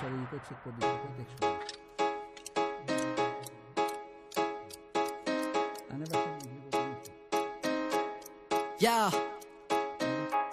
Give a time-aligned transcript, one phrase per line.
[0.00, 1.80] sorry, you could check for the protection.
[8.78, 9.10] Yo,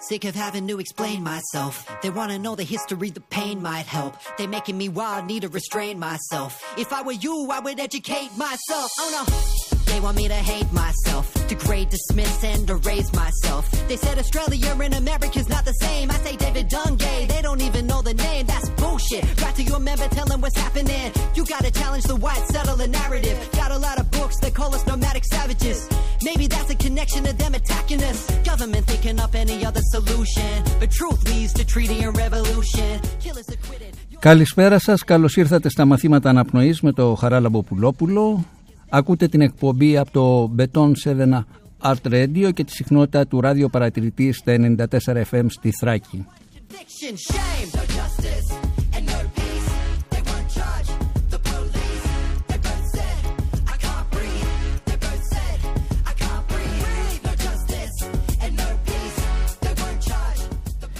[0.00, 1.90] sick of having to explain myself.
[2.02, 4.16] They wanna know the history, the pain might help.
[4.36, 6.62] They making me wild, need to restrain myself.
[6.76, 8.90] If I were you, I would educate myself.
[8.98, 9.67] Oh no.
[9.97, 13.63] They want me to hate myself, degrade, dismiss, and erase myself.
[13.89, 16.05] They said Australia and America's not the same.
[16.11, 18.45] I say David Dungay, they don't even know the name.
[18.45, 19.23] That's bullshit.
[19.41, 21.11] Right to your member, tell them what's happening.
[21.35, 23.37] You gotta challenge the white settler narrative.
[23.61, 25.79] Got a lot of books that call us nomadic savages.
[26.27, 28.19] Maybe that's a connection to them attacking us.
[28.51, 30.51] Government thinking up any other solution.
[30.79, 32.91] But truth leads to treaty and revolution.
[33.23, 33.93] Killers acquitted.
[34.19, 38.45] Καλησπέρα σας, καλώς ήρθατε στα μαθήματα αναπνοής με το Χαράλαμπο Πουλόπουλο.
[38.88, 41.44] Ακούτε την εκπομπή από το Beton 7
[41.82, 44.86] Art Radio και τη συχνότητα του ράδιο παρατηρητή στα 94
[45.30, 46.26] FM στη Θράκη.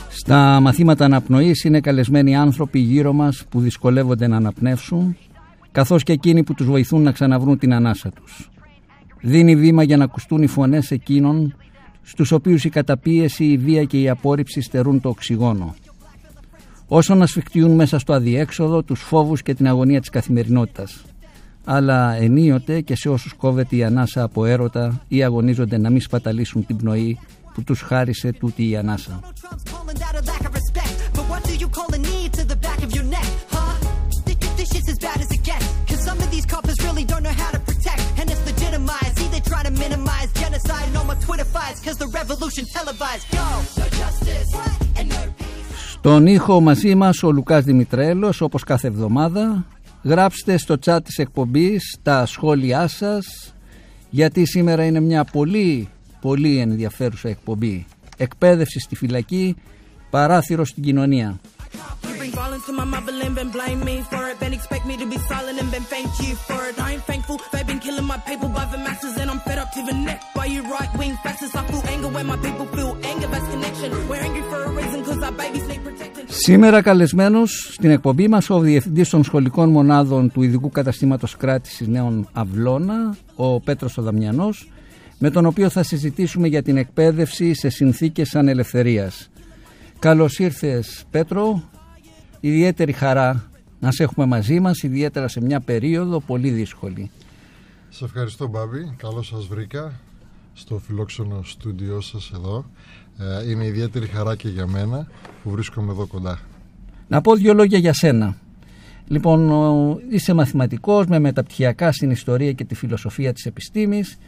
[0.09, 5.17] Στα μαθήματα αναπνοής είναι καλεσμένοι άνθρωποι γύρω μας που δυσκολεύονται να αναπνεύσουν
[5.73, 8.51] καθώς και εκείνοι που τους βοηθούν να ξαναβρούν την ανάσα τους.
[9.21, 11.57] Δίνει βήμα για να ακουστούν οι φωνές εκείνων
[12.03, 15.75] στους οποίους η καταπίεση, η βία και η απόρριψη στερούν το οξυγόνο.
[16.89, 21.03] Όσο να σφιχτιούν μέσα στο αδιέξοδο τους φόβους και την αγωνία της καθημερινότητας.
[21.65, 26.67] Αλλά ενίοτε και σε όσους κόβεται η ανάσα από έρωτα ή αγωνίζονται να μην σπαταλήσουν
[26.67, 27.19] την πνοή
[27.55, 29.21] που τους χάρισε τούτη η ανάσα.
[29.23, 30.95] No Trump's calling that a lack of respect.
[31.17, 33.75] But what do you call a knee to the back of your neck, huh?
[34.27, 35.38] Th- th- This shit's as bad as it
[36.99, 38.03] really don't know how to protect.
[38.19, 39.15] And it's legitimized.
[39.19, 41.79] See, they try to minimize genocide and all my Twitter fights.
[41.87, 43.25] Cause the revolution televised.
[43.37, 43.47] Yo!
[43.81, 44.51] No justice
[44.99, 45.67] and no peace.
[45.91, 49.67] Στον ήχο μαζί μας ο Λουκάς Δημητρέλος όπως κάθε εβδομάδα.
[50.03, 53.55] Γράψτε στο chat της εκπομπής τα σχόλιά σας
[54.11, 55.89] γιατί σήμερα είναι μια πολύ
[56.21, 57.87] πολύ ενδιαφέρουσα εκπομπή.
[58.17, 59.57] Εκπαίδευση στη φυλακή,
[60.11, 61.39] παράθυρο στην κοινωνία.
[62.07, 64.37] You bring violence to my motherland, then blame me for it.
[64.43, 66.75] Then expect me to be silent and then thank you for it.
[66.87, 69.71] I ain't thankful, they've been killing my people by the masses, and I'm fed up
[69.77, 71.55] to the neck by you right wing fascists.
[71.61, 73.89] I feel anger when my people feel anger, that's connection.
[74.09, 76.27] We're angry for a reason, cause our babies need protecting.
[76.29, 82.29] Σήμερα καλεσμένος στην εκπομπή μας ο Διευθυντής των Σχολικών Μονάδων του Ειδικού Καταστήματος Κράτησης Νέων
[82.33, 84.71] Αυλώνα, ο Πέτρος Οδαμιανός,
[85.19, 89.31] με τον οποίο θα συζητήσουμε για την εκπαίδευση σε συνθήκες ανελευθερίας.
[89.99, 91.63] Καλώς ήρθες Πέτρο,
[92.41, 93.51] ιδιαίτερη χαρά
[93.81, 97.11] να σε έχουμε μαζί μας, ιδιαίτερα σε μια περίοδο πολύ δύσκολη.
[97.89, 99.93] Σε ευχαριστώ Μπάμπη, καλώς σας βρήκα
[100.53, 102.71] στο φιλόξενο στούντιό σας εδώ.
[103.19, 105.07] Ε, είναι ιδιαίτερη χαρά και για μένα
[105.43, 106.39] που βρίσκομαι εδώ κοντά.
[107.09, 108.37] Να πω δύο λόγια για σένα.
[109.07, 114.19] Λοιπόν, ο- είσαι μαθηματικός με μεταπτυχιακά στην ιστορία και τη φιλοσοφία της επιστήμης.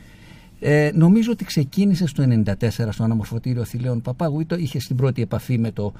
[0.62, 5.22] Ε, νομίζω ότι ξεκίνησε το 1994 στο αναμορφωτήριο Θηλαίων Παπάγου ή το είχε την πρώτη
[5.22, 5.92] επαφή με το,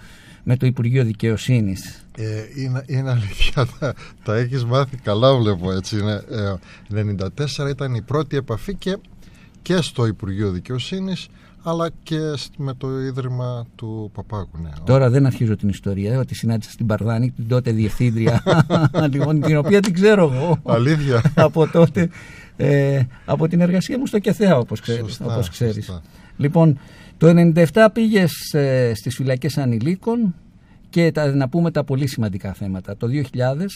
[0.43, 2.04] με το Υπουργείο Δικαιοσύνης.
[2.16, 3.94] Ε, είναι, είναι αλήθεια, τα,
[4.25, 5.98] τα έχεις μάθει καλά βλέπω έτσι.
[5.98, 6.22] Είναι,
[6.94, 7.15] ε,
[7.66, 8.98] 94 ήταν η πρώτη επαφή και,
[9.62, 11.28] και στο Υπουργείο Δικαιοσύνης
[11.62, 14.59] αλλά και σ- με το Ίδρυμα του Παπάκου.
[14.62, 14.71] Ναι.
[14.84, 18.42] Τώρα δεν αρχίζω την ιστορία, ε, ότι συνάντησα στην Παρδάνη την τότε διευθύντρια,
[19.12, 20.59] λοιπόν, την οποία την ξέρω εγώ.
[20.65, 21.22] Αλήθεια.
[21.34, 22.09] από τότε,
[22.62, 25.75] ε, από την εργασία μου στο ΚΕΘΕΑ όπως, ξέρεις, Σωστά, όπως ξέρεις.
[25.84, 26.03] σωστά.
[26.37, 26.78] Λοιπόν,
[27.19, 30.34] το 97 πήγες ε, στις φυλακές ανηλίκων
[30.91, 32.97] και τα, να πούμε τα πολύ σημαντικά θέματα.
[32.97, 33.66] Το 2000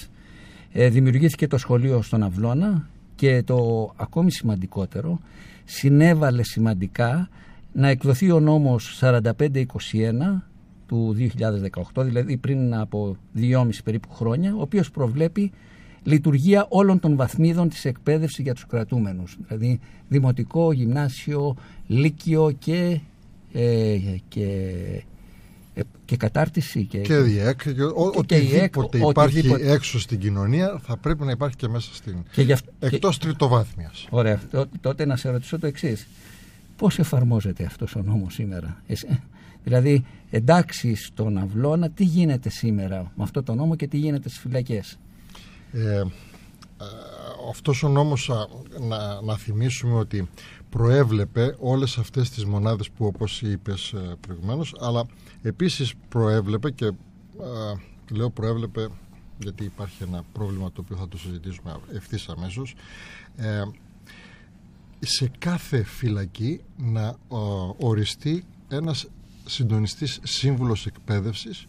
[0.73, 5.21] ε, δημιουργήθηκε το σχολείο στον Αυλώνα και το ακόμη σημαντικότερο
[5.65, 7.29] συνέβαλε σημαντικά
[7.73, 9.23] να εκδοθεί ο νόμος 4521
[10.87, 11.17] του
[11.95, 15.53] 2018, δηλαδή πριν από 2,5 περίπου χρόνια, ο οποίος προβλέπει
[16.05, 19.37] λειτουργία όλων των βαθμίδων της εκπαίδευσης για τους κρατούμενους.
[19.49, 21.57] Δηλαδή δημοτικό, γυμνάσιο,
[21.87, 23.01] λύκειο και,
[23.53, 23.97] ε,
[24.29, 24.47] και,
[25.75, 26.85] ε, και κατάρτιση.
[26.85, 29.73] Και, Και η ΕΚ, και ο- και η ΕΚ, οτιδήποτε υπάρχει οτιδήποτε.
[29.73, 32.17] έξω στην κοινωνία θα πρέπει να υπάρχει και μέσα στην.
[32.33, 34.07] και γι' αυτό- και- Εκτός τριτοβάθμιας.
[34.11, 34.41] Ωραία.
[34.51, 36.07] Τό- Τότε να σε ρωτήσω το εξής.
[36.77, 39.21] Πώς εφαρμόζεται αυτός ο νόμος σήμερα; Εσύ-
[39.65, 44.41] δηλαδή, εντάξει στον αυλώνα, τι γίνεται σήμερα με αυτό το νόμο και τι γίνεται στις
[44.41, 44.99] φυλακές;
[45.75, 46.05] Ε, ε,
[47.51, 48.47] αυτός ο νόμος α,
[48.81, 50.29] να, να θυμίσουμε ότι
[50.71, 55.07] προέβλεπε όλες αυτές τις μονάδες που όπως είπες ε, προηγουμένως αλλά
[55.43, 56.93] επίσης προέβλεπε και ε,
[58.11, 58.89] λέω προέβλεπε
[59.39, 62.75] γιατί υπάρχει ένα πρόβλημα το οποίο θα το συζητήσουμε ευθύς αμέσως
[63.37, 63.63] ε,
[64.99, 67.39] σε κάθε φυλακή να ο,
[67.79, 69.07] οριστεί ένας
[69.45, 71.65] συντονιστής σύμβουλος εκπαίδευσης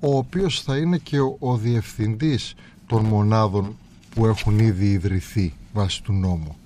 [0.00, 2.54] ο οποίος θα είναι και ο, ο διευθυντής
[2.86, 3.76] των μονάδων
[4.14, 6.56] που έχουν ήδη ιδρυθεί βάσει του νόμου.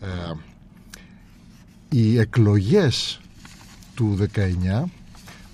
[0.00, 0.32] Ε,
[1.88, 3.20] οι εκλογές
[3.94, 4.84] του 19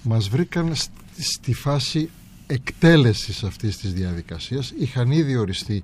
[0.02, 0.72] μας βρήκαν
[1.18, 2.10] στη φάση
[2.46, 4.72] εκτέλεσης αυτής της διαδικασίας.
[4.78, 5.82] Είχαν ήδη οριστεί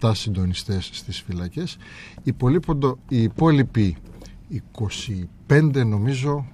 [0.00, 1.76] 7 συντονιστές στις φυλακές.
[2.22, 2.34] Οι
[3.08, 3.96] υπόλοιποι
[5.48, 6.46] 25 νομίζω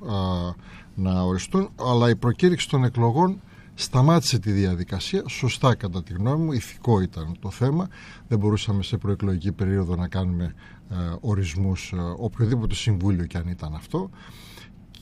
[0.94, 1.70] να οριστούν.
[1.76, 3.41] Αλλά η προκήρυξη των εκλογών
[3.81, 5.23] σταμάτησε τη διαδικασία.
[5.29, 7.88] Σωστά κατά τη γνώμη μου ηθικό ήταν το θέμα.
[8.29, 10.55] Δεν μπορούσαμε σε προεκλογική περίοδο να κάνουμε
[10.91, 14.11] ε, ορισμούς ε, οποιοδήποτε συμβούλιο και αν ήταν αυτό.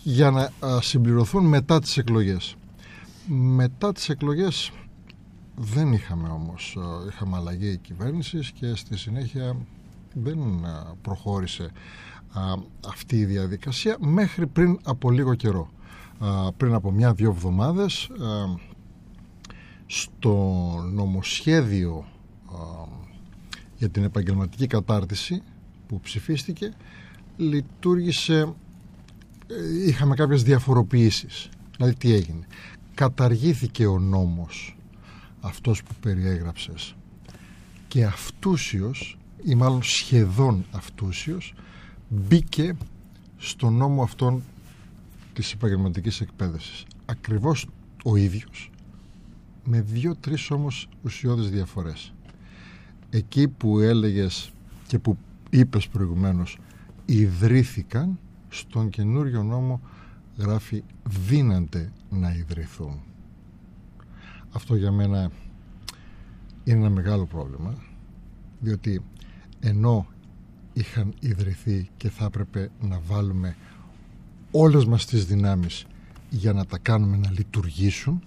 [0.03, 2.57] Για να συμπληρωθούν μετά τις εκλογές.
[3.31, 4.73] Μετά τις εκλογές
[5.57, 9.57] δεν είχαμε όμως, ε, είχαμε αλλαγή κυβέρνησης και στη συνέχεια
[10.15, 11.71] δεν ε, προχώρησε
[12.89, 15.71] αυτή η διαδικασία μέχρι πριν από λίγο καιρό.
[16.57, 18.11] Πριν από μια-δυο εβδομάδες
[19.91, 20.35] στο
[20.93, 22.05] νομοσχέδιο
[23.77, 25.43] για την επαγγελματική κατάρτιση
[25.87, 26.73] που ψηφίστηκε
[27.37, 28.55] λειτουργήσε
[29.47, 31.49] ε, είχαμε κάποιες διαφοροποιήσεις.
[31.77, 32.47] Δηλαδή τι έγινε;
[32.95, 34.77] Καταργήθηκε ο νόμος
[35.41, 36.95] αυτός που περιέγραψες
[37.89, 41.55] και αυτούσιος ή μάλλον σχεδόν αυτούσιος
[42.09, 42.77] μπήκε
[43.37, 44.43] στο νόμο αυτόν
[45.33, 46.85] της επαγγελματικής εκπαίδευσης.
[47.05, 47.67] Ακριβώς
[48.05, 48.71] ο ίδιος
[49.71, 52.13] με δύο-τρεις όμως ουσιώδεις διαφορές.
[53.11, 54.53] Εκεί που έλεγες
[54.87, 55.17] και που
[55.51, 56.59] είπες προηγουμένως
[57.05, 58.19] ιδρύθηκαν
[58.49, 59.81] στον καινούριο νόμο
[60.37, 63.03] γράφει δύνανται να ιδρυθούν
[64.53, 65.31] αυτό για μένα
[66.65, 67.75] είναι ένα μεγάλο πρόβλημα
[68.61, 69.03] διότι
[69.61, 70.07] ενώ
[70.73, 73.57] είχαν ιδρυθεί και θα έπρεπε να βάλουμε
[74.51, 75.87] όλες μας τις δυνάμεις
[76.31, 78.23] για να τα κάνουμε να λειτουργήσουν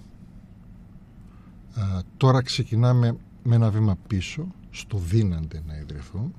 [2.18, 6.34] τώρα ξεκινάμε με ένα βήμα πίσω στο δύνανται να ιδρυθούν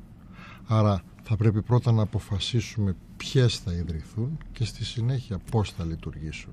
[0.66, 6.52] άρα θα πρέπει πρώτα να αποφασίσουμε ποιες θα ιδρυθούν και στη συνέχεια πώς θα λειτουργήσουν.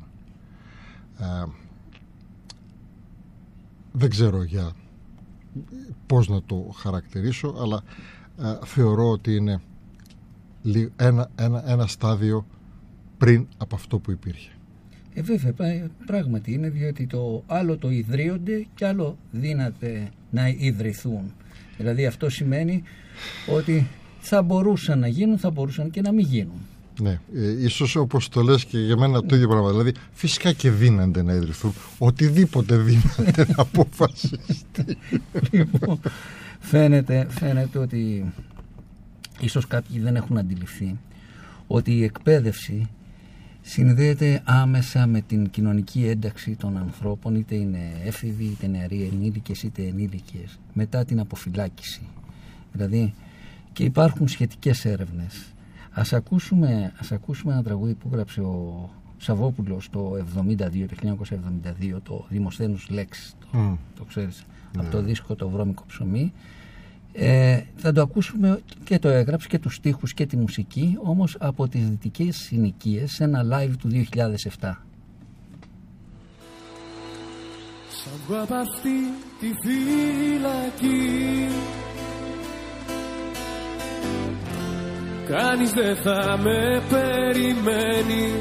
[1.18, 1.44] Ε,
[3.92, 4.72] δεν ξέρω για
[6.06, 7.84] πώς να το χαρακτηρίσω αλλά
[8.38, 9.62] ε, θεωρώ ότι είναι
[10.96, 12.46] ένα, ένα, ένα στάδιο
[13.18, 14.52] πριν από αυτό που υπήρχε.
[15.20, 15.54] Ε, βέβαια,
[16.06, 21.34] πράγματι είναι διότι το άλλο το ιδρύονται και άλλο δύναται να ιδρυθούν.
[21.78, 22.84] Δηλαδή αυτό σημαίνει
[23.48, 23.88] ότι
[24.20, 26.62] θα μπορούσαν να γίνουν, θα μπορούσαν και να μην γίνουν.
[27.02, 29.70] Ναι, ε, ίσως όπως το λες και για μένα το ίδιο πράγμα.
[29.70, 31.74] Δηλαδή φυσικά και δίνανται να ιδρυθούν.
[31.98, 34.98] Οτιδήποτε δίνανται να αποφασιστεί.
[35.52, 36.00] Λοιπόν,
[36.60, 38.34] φαίνεται, φαίνεται ότι
[39.40, 40.98] ίσως κάποιοι δεν έχουν αντιληφθεί
[41.68, 42.90] ότι η εκπαίδευση
[43.62, 49.84] συνδέεται άμεσα με την κοινωνική ένταξη των ανθρώπων είτε είναι έφηβοι, είτε νεαροί ενήλικες, είτε
[49.84, 52.02] ενήλικες μετά την αποφυλάκηση.
[52.72, 53.14] Δηλαδή
[53.74, 55.54] και υπάρχουν σχετικές έρευνες.
[55.92, 62.26] Ας ακούσουμε, ας ακούσουμε ένα τραγούδι που γράψε ο Σαββόπουλος το 72, το 1972, το
[62.30, 64.46] Δημοσθένους Λέξ, το, το ξέρεις,
[64.76, 64.90] από ναι.
[64.90, 66.34] το δίσκο το Βρώμικο Ψωμί.
[67.14, 71.68] Ε, θα το ακούσουμε και το έγραψε και τους στίχους και τη μουσική, όμως από
[71.68, 74.86] τις δυτικές συνοικίες σε ένα live του 2007.
[77.90, 78.90] Σαν από αυτή
[79.40, 81.48] τη φυλακή.
[85.28, 88.34] Κανείς δεν θα με περιμένει.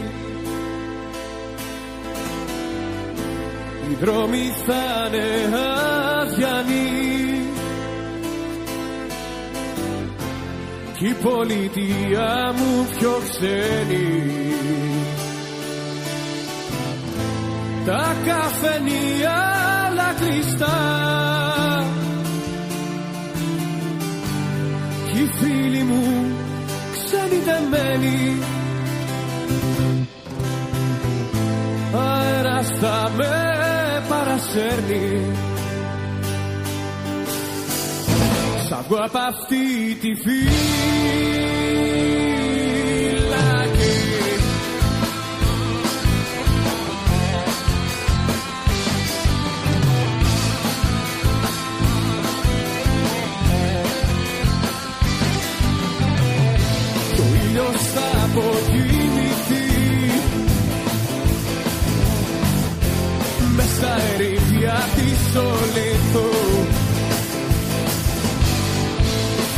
[3.90, 5.56] Οι δρόμοι θα είναι
[6.20, 6.97] αδιανοί
[10.98, 14.22] Κι η πολιτεία μου πιο ξένη.
[17.86, 19.32] Τα καφενεία
[19.86, 20.76] άλλα κλειστά.
[25.12, 26.26] Κι οι φίλοι μου
[26.92, 28.38] ξενιτεμένη
[31.94, 33.32] αέρας θα με
[34.08, 35.47] παρασέρνει
[38.68, 41.08] Σ' από αυτή τη φύση
[58.38, 59.66] αποκοιμηθεί
[63.56, 66.27] μες στα ερήπια της ολεθώ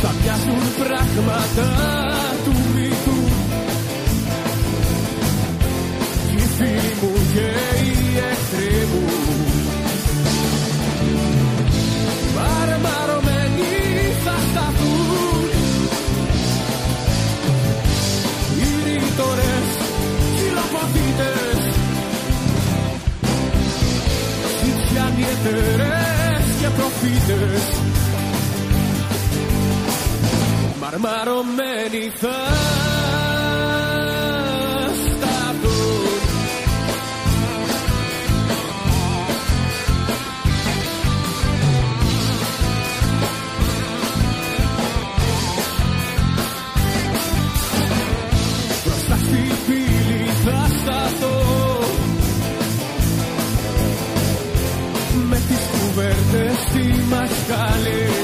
[0.01, 1.67] θα πιάσουν πράγματα
[2.45, 3.19] του μύθου
[6.29, 7.47] Κι οι φίλοι μου και
[7.85, 9.03] οι εχθροί μου.
[12.35, 13.73] Μαρμαρωμένοι
[14.23, 15.49] θα σταθούν.
[18.59, 19.69] Οι ρήτορες,
[25.33, 28.00] εταιρές και προφήτες.
[48.83, 51.39] Μπροστά στη πύλη θα σταθώ.
[55.29, 58.20] Με τις κουβέρτες στη μασκάλη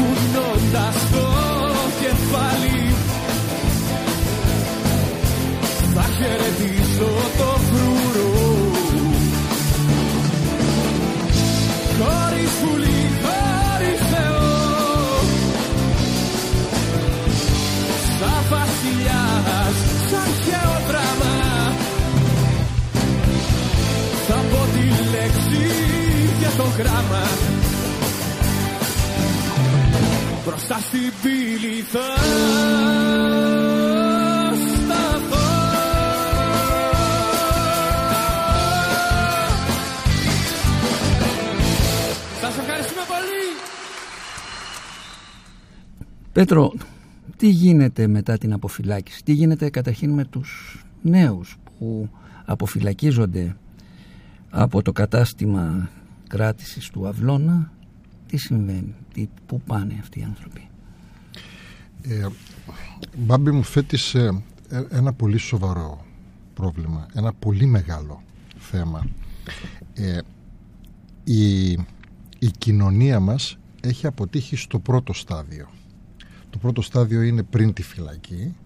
[0.00, 1.26] κουνώντας το
[2.00, 2.94] κεφάλι.
[5.94, 8.30] Θα χαιρετήσω το φρουρό.
[11.98, 14.48] Χωρίς πουλί, χωρίς Θεό.
[18.18, 19.76] Σαν βασιλιάς,
[20.10, 21.34] σαν χεόδραμα
[24.26, 25.66] θα πω τη λέξη
[26.38, 27.59] για το γράμμα
[30.50, 31.98] μπροστά στην πύλη θα
[34.56, 35.36] σταθώ.
[42.40, 43.44] Σας ευχαριστούμε πολύ.
[46.32, 46.72] Πέτρο,
[47.36, 52.08] τι γίνεται μετά την αποφυλάκηση, τι γίνεται καταρχήν με τους νέους που
[52.44, 53.56] αποφυλακίζονται
[54.50, 55.90] από το κατάστημα
[56.28, 57.72] κράτησης του Αυλώνα,
[58.30, 60.68] τι συμβαίνει, τι, πού πάνε αυτοί οι άνθρωποι;
[62.02, 62.26] Ε,
[63.18, 66.04] Μπάμπη μου θέτεις ε, ε, ένα πολύ σοβαρό
[66.54, 68.22] πρόβλημα, ένα πολύ μεγάλο
[68.58, 69.06] θέμα.
[69.94, 70.18] Ε,
[71.24, 71.70] η,
[72.38, 75.68] η κοινωνία μας έχει αποτύχει στο πρώτο στάδιο.
[76.50, 78.56] Το πρώτο στάδιο είναι πριν τη φυλακή,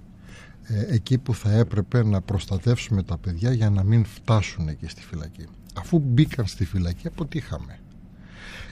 [0.62, 5.02] ε, εκεί που θα έπρεπε να προστατεύσουμε τα παιδιά για να μην φτάσουν εκεί στη
[5.02, 5.46] φυλακή.
[5.74, 7.78] Αφού μπήκαν στη φυλακή αποτύχαμε.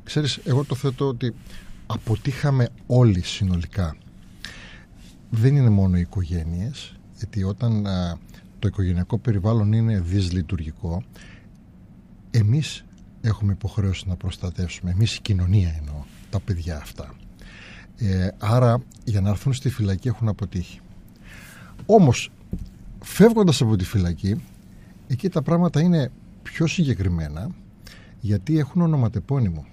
[0.04, 1.34] Ξέρεις, εγώ το θέτω ότι
[1.86, 3.96] αποτύχαμε όλοι συνολικά.
[5.30, 8.18] Δεν είναι μόνο οι οικογένειες, γιατί όταν α,
[8.58, 11.02] το οικογενειακό περιβάλλον είναι δυσλειτουργικό,
[12.30, 12.84] εμείς
[13.20, 17.14] έχουμε υποχρέωση να προστατεύσουμε, εμείς η κοινωνία εννοώ, τα παιδιά αυτά.
[17.98, 20.80] Ε, άρα για να έρθουν στη φυλακή έχουν αποτύχει.
[21.86, 22.30] Όμως
[23.00, 24.42] φεύγοντας από τη φυλακή
[25.06, 26.10] εκεί τα πράγματα είναι
[26.42, 27.50] πιο συγκεκριμένα
[28.20, 29.66] γιατί έχουν ονοματεπώνυμο.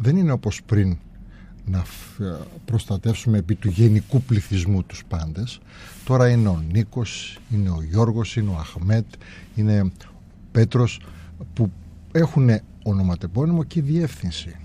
[0.00, 0.98] Δεν είναι όπως πριν
[1.66, 1.84] να
[2.64, 5.60] προστατεύσουμε επί του γενικού πληθυσμού τους πάντες.
[6.04, 9.06] Τώρα είναι ο Νίκος, είναι ο Γιώργος, είναι ο Αχμέτ,
[9.54, 9.90] είναι ο
[10.52, 11.00] Πέτρος
[11.54, 11.72] που
[12.12, 12.50] έχουν
[12.82, 14.56] ονοματεπώνυμο και διεύθυνση.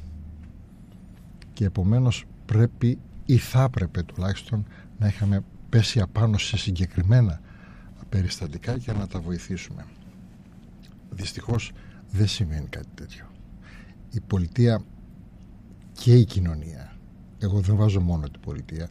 [1.53, 4.65] Και επομένως πρέπει ή θα έπρεπε τουλάχιστον
[4.99, 7.41] να είχαμε πέσει απάνω σε συγκεκριμένα
[8.09, 9.85] περιστατικά για να τα βοηθήσουμε.
[11.09, 11.71] Δυστυχώς
[12.11, 13.25] δεν σημαίνει κάτι τέτοιο.
[14.11, 14.81] Η πολιτεία
[16.03, 16.95] και η κοινωνία,
[17.39, 18.89] εγώ δεν βάζω μόνο την πολιτεία,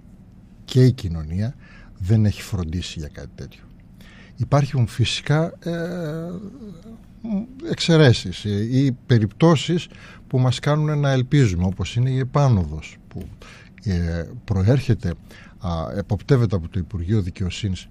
[0.64, 1.54] και η κοινωνία
[1.99, 3.62] δεν έχει φροντίσει για κάτι τέτοιο.
[4.37, 5.73] Υπάρχουν φυσικά ε,
[7.71, 9.88] εξαιρέσεις ή περιπτώσεις
[10.26, 13.28] που μας κάνουν να ελπίζουμε όπως είναι η επάνωδος που
[13.85, 15.14] ε, προέρχεται
[15.97, 17.88] εποπτεύεται από το Υπουργείο Δικαιοσύνης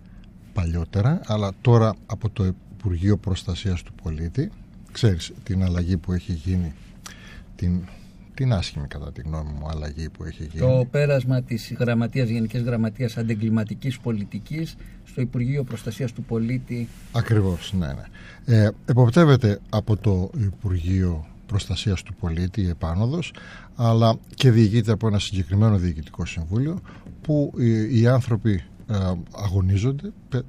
[0.54, 2.46] παλιότερα αλλά τώρα από το
[2.78, 4.51] Υπουργείο Προστασίας του Πολίτη.
[4.92, 6.74] Ξέρεις την αλλαγή που έχει γίνει
[7.56, 7.82] την,
[8.34, 12.62] την άσχημη κατά τη γνώμη μου αλλαγή που έχει γίνει; Το πέρασμα της γραμματείας, Γενικής
[12.62, 18.04] Γραμματείας Αντεγκληματικής Πολιτικής στο Υπουργείο Προστασίας του Πολίτη Ακριβώς, ναι, ναι.
[18.58, 23.34] Ε, εποπτεύεται από το Υπουργείο Προστασίας του Πολίτη, η επάνωδος,
[23.76, 26.82] αλλά και διηγείται από ένα συγκεκριμένο διοικητικό συμβούλιο
[27.22, 28.96] που οι, οι άνθρωποι ε,
[29.36, 30.40] αγωνίζονται, ε,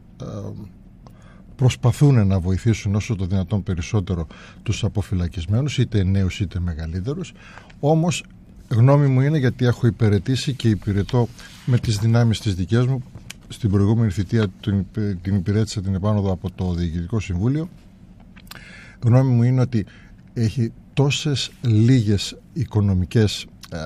[1.62, 4.26] προσπαθούν να βοηθήσουν όσο το δυνατόν περισσότερο
[4.62, 7.32] τους αποφυλακισμένους, είτε νέους είτε μεγαλύτερους,
[7.80, 8.24] όμως
[8.68, 11.28] γνώμη μου είναι γιατί έχω υπηρετήσει και υπηρετώ
[11.66, 13.02] με τις δυνάμεις της δικές μου
[13.48, 14.86] στην προηγούμενη θητεία την,
[15.22, 17.68] την υπηρέτησα την επάνωδο από το Διοικητικό Συμβούλιο.
[19.02, 19.86] Γνώμη μου είναι ότι
[20.34, 23.78] έχει τόσες λίγες οικονομικές ε,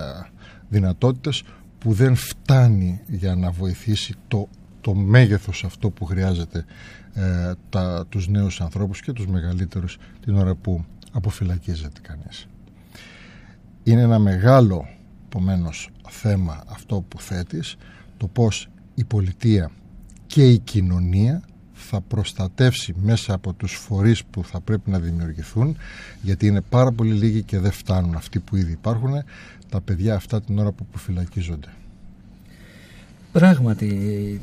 [0.68, 1.42] δυνατότητες
[1.78, 4.48] που δεν φτάνει για να βοηθήσει το,
[4.86, 6.64] το μέγεθος αυτό που χρειάζεται
[7.14, 12.46] ε, τα, τους νέους ανθρώπους και τους μεγαλύτερους την ώρα που αποφυλακίζεται κανείς.
[13.82, 14.88] Είναι ένα μεγάλο
[15.24, 17.76] επομένως θέμα αυτό που θέτεις
[18.16, 19.70] το πως η πολιτεία
[20.26, 25.76] και η κοινωνία θα προστατεύσει μέσα από τους φορείς που θα πρέπει να δημιουργηθούν
[26.22, 29.12] γιατί είναι πάρα πολύ λίγοι και δεν φτάνουν αυτοί που ήδη υπάρχουν
[29.68, 31.68] τα παιδιά αυτά την ώρα που φυλακίζονται.
[33.32, 34.40] Πράγματι,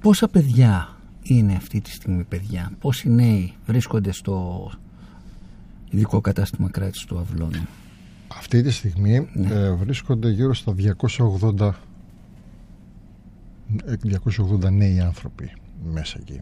[0.00, 4.70] πόσα παιδιά είναι αυτή τη στιγμή παιδιά, πόσοι νέοι βρίσκονται στο
[5.90, 7.68] ειδικό κατάστημα κράτησης του Αυλώνα;
[8.28, 9.54] Αυτή τη στιγμή Ναι.
[9.54, 11.74] ε, βρίσκονται γύρω στα 280,
[13.84, 13.94] ε,
[14.66, 15.52] 280 νέοι άνθρωποι
[15.92, 16.40] μέσα εκεί.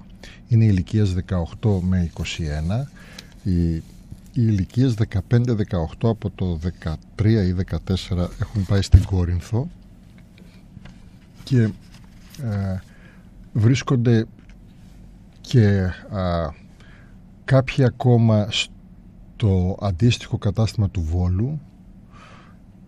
[0.48, 1.14] Είναι ηλικίας
[1.60, 2.86] 18 με 21.
[3.42, 3.82] Οι, οι
[4.32, 6.58] ηλικίες 15-18 από το
[7.18, 9.68] 13 ή 14 έχουν πάει στην Κόρινθο
[11.44, 11.62] και
[12.42, 12.78] ε,
[13.52, 14.26] βρίσκονται
[15.40, 15.82] και
[16.16, 16.50] α,
[17.44, 21.60] κάποιοι ακόμα στο αντίστοιχο κατάστημα του Βόλου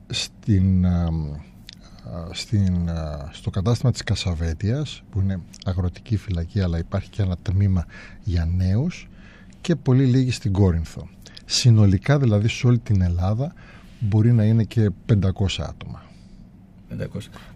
[0.07, 7.11] στην, α, α, στην, α, στο κατάστημα της Κασαβέτιας που είναι αγροτική φυλακή αλλά υπάρχει
[7.11, 7.87] και ένα τμήμα
[8.23, 9.09] για νέους
[9.61, 11.09] και πολύ λίγοι στην Κόρινθο.
[11.45, 13.55] Συνολικά δηλαδή σε όλη την Ελλάδα
[14.01, 15.21] μπορεί να είναι και 500
[15.59, 16.03] άτομα.
[16.91, 17.05] 500.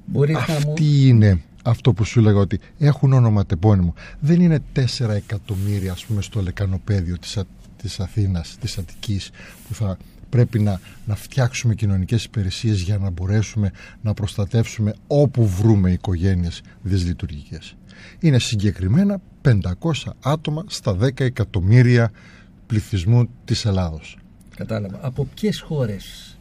[0.05, 0.45] Μπορεί να μου...
[0.49, 3.95] Αυτή είναι αυτό που σου έλεγα ότι έχουν ονοματεπώνυμο.
[4.21, 7.45] Δεν είναι 4 εκατομμύρια ας πούμε στο λεκανοπέδιο της, Α-
[7.83, 9.31] της Αθήνας, της Αττικής
[9.69, 9.97] που θα
[10.31, 13.71] πρέπει να, να φτιάξουμε κοινωνικές υπηρεσίες για να μπορέσουμε
[14.03, 17.77] να προστατεύσουμε όπου βρούμε οικογένειες δυσλειτουργικές.
[18.21, 22.11] Είναι συγκεκριμένα 500 άτομα στα 10 εκατομμύρια
[22.67, 24.19] πληθυσμού της Ελλάδος.
[24.57, 24.99] Κατάλαβα.
[25.03, 26.38] Από ποιες χώρες;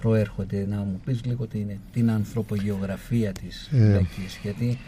[0.00, 3.76] Προέρχονται, να μου πεις λίγο την, την ανθρωπογεωγραφία της Ε.
[3.76, 4.38] φυλακής.
[4.42, 4.78] Γιατί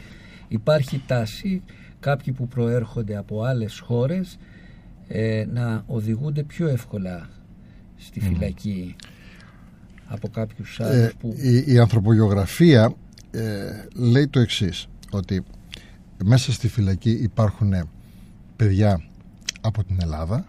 [0.48, 1.62] υπάρχει τάση
[2.00, 4.38] κάποιοι που προέρχονται από άλλες χώρες
[5.08, 7.28] ε, να οδηγούνται πιο εύκολα
[7.96, 8.96] στη φυλακή
[10.06, 11.34] από κάποιους άλλους Ε, που...
[11.36, 12.94] η, η ανθρωπογεωγραφία
[13.30, 15.42] ε, λέει το εξής ότι
[16.24, 17.72] μέσα στη φυλακή υπάρχουν
[18.56, 19.02] παιδιά
[19.60, 20.46] από την Ελλάδα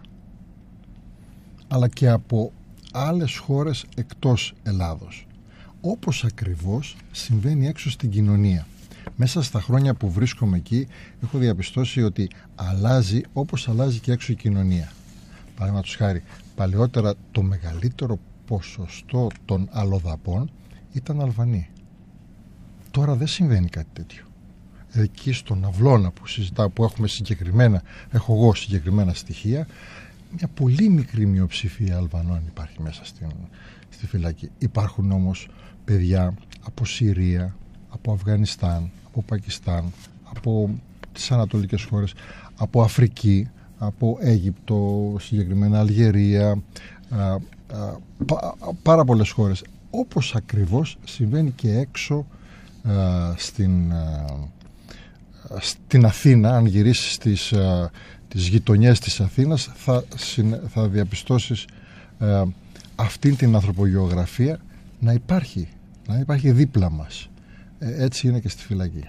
[1.68, 2.52] αλλά και από
[2.92, 5.26] άλλες χώρες εκτός Ελλάδος
[5.80, 8.66] όπως ακριβώς συμβαίνει έξω στην κοινωνία
[9.16, 10.86] μέσα στα χρόνια που βρίσκομαι εκεί
[11.22, 14.92] έχω διαπιστώσει ότι αλλάζει όπως αλλάζει και έξω η κοινωνία
[15.60, 16.22] Παραδείγματος χάρη,
[16.54, 20.50] παλαιότερα το μεγαλύτερο ποσοστό των αλλοδαπών
[20.92, 21.68] ήταν Αλβανοί.
[22.90, 24.24] Τώρα δεν συμβαίνει κάτι τέτοιο.
[24.92, 29.66] Εκεί στον Αυλώνα που συζητάω, που έχουμε συγκεκριμένα, έχω εγώ συγκεκριμένα στοιχεία,
[30.36, 33.26] μια πολύ μικρή μειοψηφία Αλβανών υπάρχει μέσα στην,
[33.90, 34.50] στη φυλακή.
[34.58, 35.48] Υπάρχουν όμως
[35.84, 37.56] παιδιά από Συρία,
[37.88, 39.84] από Αφγανιστάν, από Πακιστάν,
[40.24, 40.70] από
[41.12, 42.14] τις ανατολικές χώρες,
[42.56, 46.62] από Αφρική, από Αίγυπτο, συγκεκριμένα Αλγερία,
[47.10, 47.38] α, α,
[48.26, 49.64] πα- πάρα πολλές χώρες.
[49.90, 52.26] Όπως ακριβώς συμβαίνει και έξω
[52.82, 52.92] α,
[53.36, 54.24] στην, α,
[55.58, 57.90] στην Αθήνα, αν γυρίσεις στις, α,
[58.28, 61.66] τις γειτονιές της Αθήνας θα, συν- θα διαπιστώσεις
[62.18, 62.42] α,
[62.96, 64.60] αυτήν την ανθρωπογεωγραφία
[65.00, 65.68] να υπάρχει,
[66.08, 67.28] να υπάρχει δίπλα μας.
[67.78, 69.04] Ε, έτσι είναι και στη φυλακή.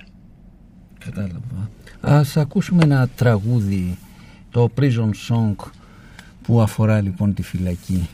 [0.99, 1.69] Κατάλαβα.
[2.01, 3.97] Ας ακούσουμε ένα τραγούδι,
[4.51, 5.55] το Prison Song,
[6.41, 8.09] που αφορά λοιπόν τη φυλακή.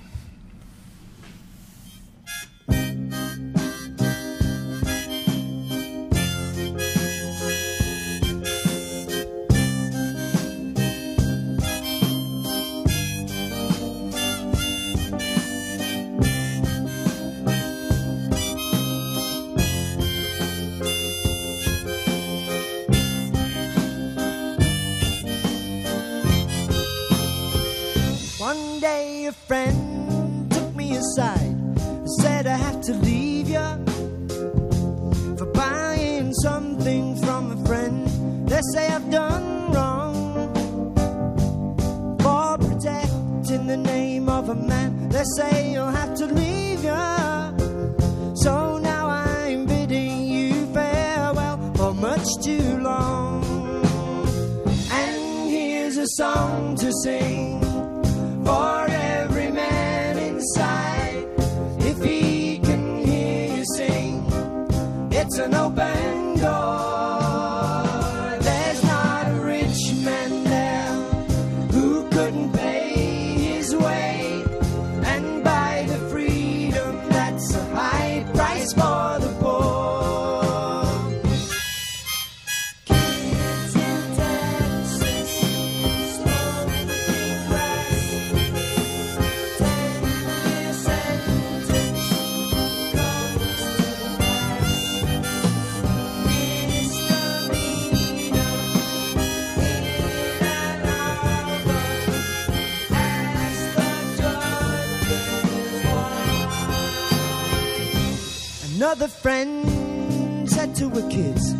[108.97, 111.53] Another friend said to her kids,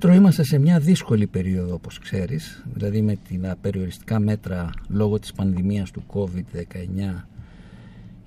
[0.00, 5.32] Πέτρο, είμαστε σε μια δύσκολη περίοδο όπως ξέρεις, δηλαδή με την περιοριστικά μέτρα λόγω της
[5.32, 7.24] πανδημίας του COVID-19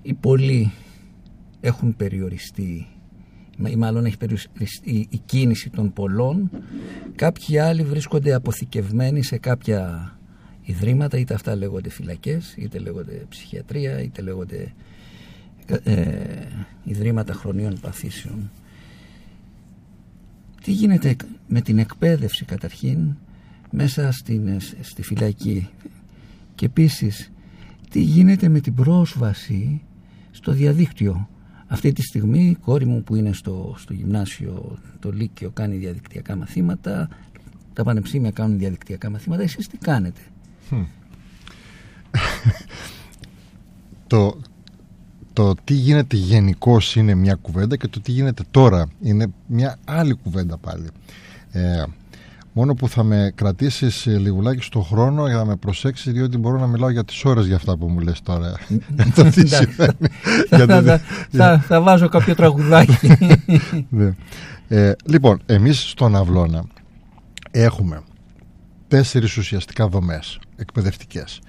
[0.02, 0.72] οι πολλοί
[1.62, 2.88] έχουν περιοριστεί
[3.68, 6.50] ή μάλλον έχει περιοριστεί η κίνηση των πολλών.
[7.16, 10.12] Κάποιοι άλλοι βρίσκονται αποθηκευμένοι σε κάποια
[10.62, 14.74] ιδρύματα είτε αυτά λέγονται φυλακές είτε λέγονται ψυχιατρία είτε λέγονται
[15.84, 16.04] ε,
[16.84, 18.52] ιδρύματα χρονίων παθήσεων
[20.64, 21.16] τι γίνεται
[21.48, 23.16] με την εκπαίδευση καταρχήν
[23.72, 25.70] μέσα στην, στη φυλακή;
[26.56, 27.32] Και επίσης
[27.90, 29.82] τι γίνεται με την πρόσβαση
[30.32, 31.30] στο διαδίκτυο;
[31.68, 36.36] Αυτή τη στιγμή η κόρη μου που είναι στο, στο γυμνάσιο το Λύκειο κάνει διαδικτυακά
[36.36, 37.10] μαθήματα.
[37.74, 39.42] Τα πανεπιστήμια κάνουν διαδικτυακά μαθήματα.
[39.42, 40.22] Εσείς τι κάνετε;
[44.08, 44.38] Το,
[45.34, 50.14] το τι γίνεται γενικώς είναι μια κουβέντα και το τι γίνεται τώρα είναι μια άλλη
[50.14, 50.88] κουβέντα πάλι.
[51.52, 51.84] Ε,
[52.54, 56.68] μόνο που θα με κρατήσεις λιγουλάκι στο χρόνο για να με προσέξεις διότι μπορώ να
[56.68, 58.54] μιλάω για τις ώρες για αυτά που μου λες τώρα.
[61.68, 62.98] Θα βάζω κάποιο τραγουδάκι.
[63.90, 64.16] Ναι.
[64.68, 66.64] Ε, λοιπόν, εμείς στον Αυλώνα
[67.52, 68.02] έχουμε
[68.88, 71.42] τέσσερις ουσιαστικά δομές εκπαιδευτικές.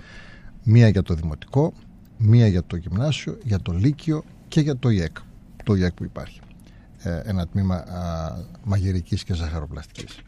[0.63, 1.73] Μία για το δημοτικό,
[2.17, 5.17] μία για το γυμνάσιο, για το λύκειο και για το ΙΕΚ.
[5.65, 6.41] Το ΙΕΚ που υπάρχει.
[6.99, 10.19] Ε, ένα τμήμα α, μαγειρικής και ζαχαροπλαστικής.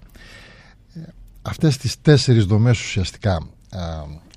[0.95, 1.01] Ε,
[1.43, 3.47] αυτές τις τέσσερις δομές ουσιαστικά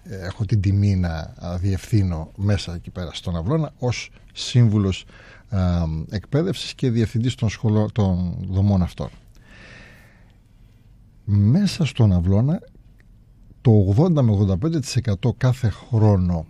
[0.04, 5.06] έχω την τιμή να διευθύνω μέσα εκεί πέρα στον Αυλώνα ως σύμβουλος
[5.50, 9.10] α, εκπαίδευσης και διευθυντής των, σχολών, των δομών αυτών.
[11.26, 12.62] Μέσα στον Αυλώνα
[13.62, 14.58] το 80 με
[15.24, 16.46] 85% κάθε χρόνο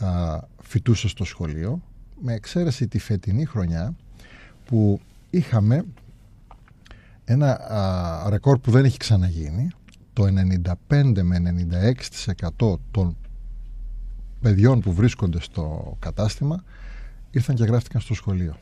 [0.00, 1.82] α, φοιτούσε στο σχολείο
[2.20, 3.94] με εξαίρεση τη φετινή χρονιά
[4.64, 5.84] που είχαμε
[7.24, 9.70] ένα α, ρεκόρ που δεν έχει ξαναγίνει
[10.12, 10.24] το
[10.88, 11.54] 95 με
[12.58, 13.16] 96% των
[14.40, 16.64] παιδιών που βρίσκονται στο κατάστημα
[17.30, 18.56] ήρθαν και γράφτηκαν στο σχολείο.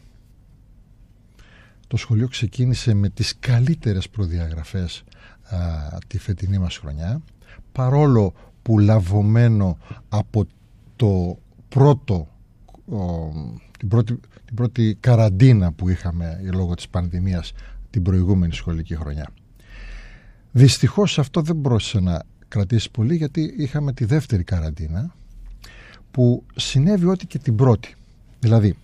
[1.86, 5.04] Το σχολείο ξεκίνησε με τις καλύτερες προδιαγραφές
[5.42, 5.58] α,
[6.06, 7.20] τη φετινή μας χρονιά
[7.72, 10.46] παρόλο που λαβωμένο από
[10.98, 12.28] το πρώτο
[13.78, 17.52] την, πρώτη, την πρώτη καραντίνα που είχαμε λόγω της πανδημίας
[17.90, 19.30] την προηγούμενη σχολική χρονιά.
[20.52, 25.14] Δυστυχώς αυτό δεν μπορούσε να κρατήσει πολύ γιατί είχαμε τη δεύτερη καραντίνα
[26.10, 27.94] που συνέβη ό,τι και την πρώτη.
[28.40, 28.76] Δηλαδή,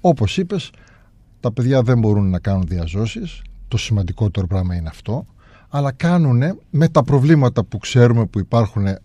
[0.00, 0.70] όπως είπες,
[1.40, 5.26] τα παιδιά δεν μπορούν να κάνουν διαζώσεις, το σημαντικότερο πράγμα είναι αυτό,
[5.68, 9.00] αλλά κάνουν με τα προβλήματα που ξέρουμε που υπάρχουν ε,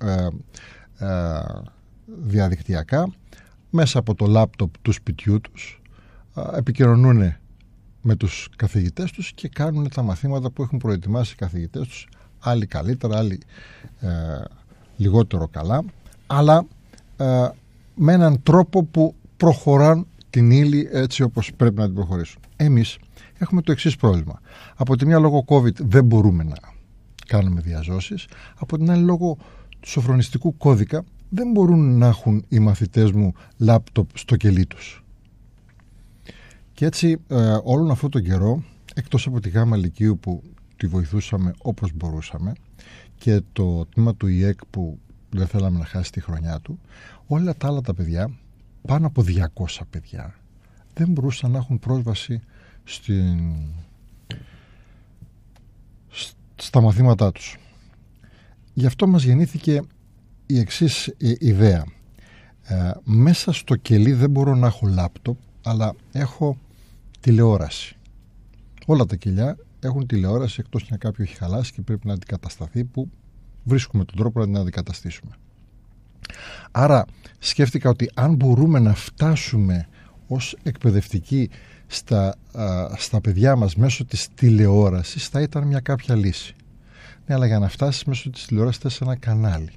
[0.98, 1.08] ε,
[2.06, 3.14] διαδικτυακά
[3.70, 5.82] μέσα από το λάπτοπ του σπιτιού τους
[6.36, 7.36] ε, επικοινωνούν
[8.02, 12.08] με τους καθηγητές τους και κάνουν τα μαθήματα που έχουν προετοιμάσει οι καθηγητές τους
[12.40, 13.42] άλλοι καλύτερα, άλλοι
[14.00, 14.10] ε,
[14.98, 15.84] λιγότερο καλά
[16.28, 16.66] αλλά
[17.18, 17.50] ε,
[17.96, 22.42] με έναν τρόπο που προχωράν την ύλη έτσι όπως πρέπει να την προχωρήσουν.
[22.56, 22.98] Εμείς
[23.38, 24.42] έχουμε το εξής πρόβλημα.
[24.76, 26.56] Από τη μια λόγω COVID δεν μπορούμε να
[27.28, 29.38] κάνουμε διαζώσεις, από την άλλη λόγω
[29.80, 31.04] του σοφρονιστικού κώδικα
[31.36, 35.04] δεν μπορούν να έχουν οι μαθητές μου λάπτοπ στο κελί τους.
[36.74, 40.44] Και έτσι ε, όλον αυτό τον καιρό, εκτός από τη γάμα λυκείου που
[40.76, 42.54] τη βοηθούσαμε όπως μπορούσαμε
[43.18, 46.80] και το τμήμα του ΙΕΚ που δεν θέλαμε να χάσει τη χρονιά του,
[47.28, 48.32] όλα τα άλλα τα παιδιά,
[48.88, 50.36] πάνω από 200 παιδιά,
[50.94, 52.42] δεν μπορούσαν να έχουν πρόσβαση
[52.84, 53.56] στην,
[56.56, 57.58] στα μαθήματά τους.
[58.74, 59.82] Γι' αυτό μας γεννήθηκε
[60.46, 61.86] η εξής ιδέα.
[62.64, 66.58] Ε, μέσα στο κελί δεν μπορώ να έχω λάπτοπ, αλλά έχω
[67.20, 67.98] τηλεόραση.
[68.86, 73.10] Όλα τα κελιά έχουν τηλεόραση εκτός να κάποιο έχει χαλάσει και πρέπει να αντικατασταθεί που
[73.64, 75.32] βρίσκουμε τον τρόπο να την αντικαταστήσουμε.
[76.72, 77.06] Άρα
[77.40, 79.88] σκέφτηκα ότι αν μπορούμε να φτάσουμε
[80.28, 81.50] ως εκπαιδευτικοί
[81.88, 82.36] στα,
[82.98, 86.56] στα παιδιά μας μέσω της τηλεόρασης θα ήταν μια κάποια λύση.
[87.26, 89.72] Ναι, αλλά για να φτάσεις μέσω της τηλεόρασης θες ένα κανάλι.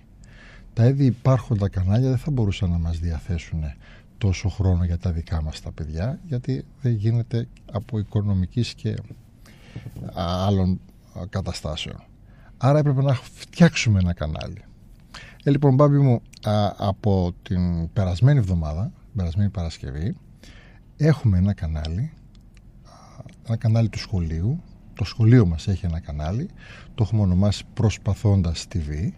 [0.77, 3.63] Τα ήδη υπάρχοντα κανάλια δεν θα μπορούσαν να μας διαθέσουν
[4.19, 8.95] τόσο χρόνο για τα δικά μας τα παιδιά γιατί δεν γίνεται από οικονομικής και
[10.15, 10.81] άλλων
[11.29, 12.03] καταστάσεων.
[12.57, 14.65] Άρα έπρεπε να φτιάξουμε ένα κανάλι.
[15.45, 16.23] Ε, λοιπόν, Μπάμπη μου,
[16.77, 20.17] από την περασμένη εβδομάδα, περασμένη Παρασκευή,
[20.97, 22.13] έχουμε ένα κανάλι
[23.47, 24.63] ένα κανάλι του σχολείου
[24.95, 26.49] το σχολείο μας έχει ένα κανάλι
[26.95, 29.09] το έχουμε ονομάσει Προσπαθώντας TV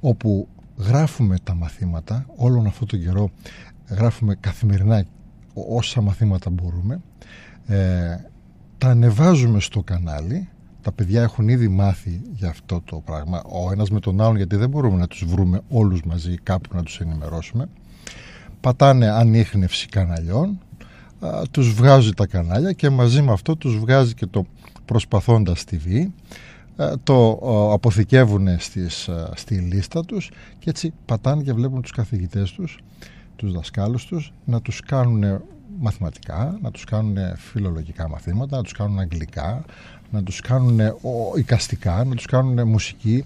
[0.00, 0.48] όπου
[0.86, 3.30] γράφουμε τα μαθήματα όλον αυτό τον καιρό
[3.90, 5.04] γράφουμε καθημερινά
[5.54, 7.00] όσα μαθήματα μπορούμε.
[7.66, 8.16] Ε,
[8.78, 10.48] τα ανεβάζουμε στο κανάλι.
[10.82, 13.42] Τα παιδιά έχουν ήδη μάθει για αυτό το πράγμα.
[13.42, 16.82] Ο ένας με τον άλλον γιατί δεν μπορούμε να τους βρούμε όλους μαζί κάπου να
[16.82, 17.68] τους ενημερώσουμε.
[18.60, 20.58] Πατάνε ανείχνευση καναλιών
[21.20, 24.44] α, τους βγάζει τα κανάλια και μαζί με αυτό τους βγάζει και το
[24.84, 26.08] προσπαθώντας TV α,
[27.02, 32.50] το α, αποθηκεύουν στις, α, στη λίστα τους και έτσι πατάνε και βλέπουν τους καθηγητές
[32.50, 32.78] τους
[33.36, 35.42] τους δασκάλους τους να τους κάνουν
[35.78, 39.64] μαθηματικά, να τους κάνουν φιλολογικά μαθήματα, να τους κάνουν αγγλικά,
[40.10, 40.80] να τους κάνουν
[41.36, 43.24] οικαστικά, να τους κάνουν μουσική,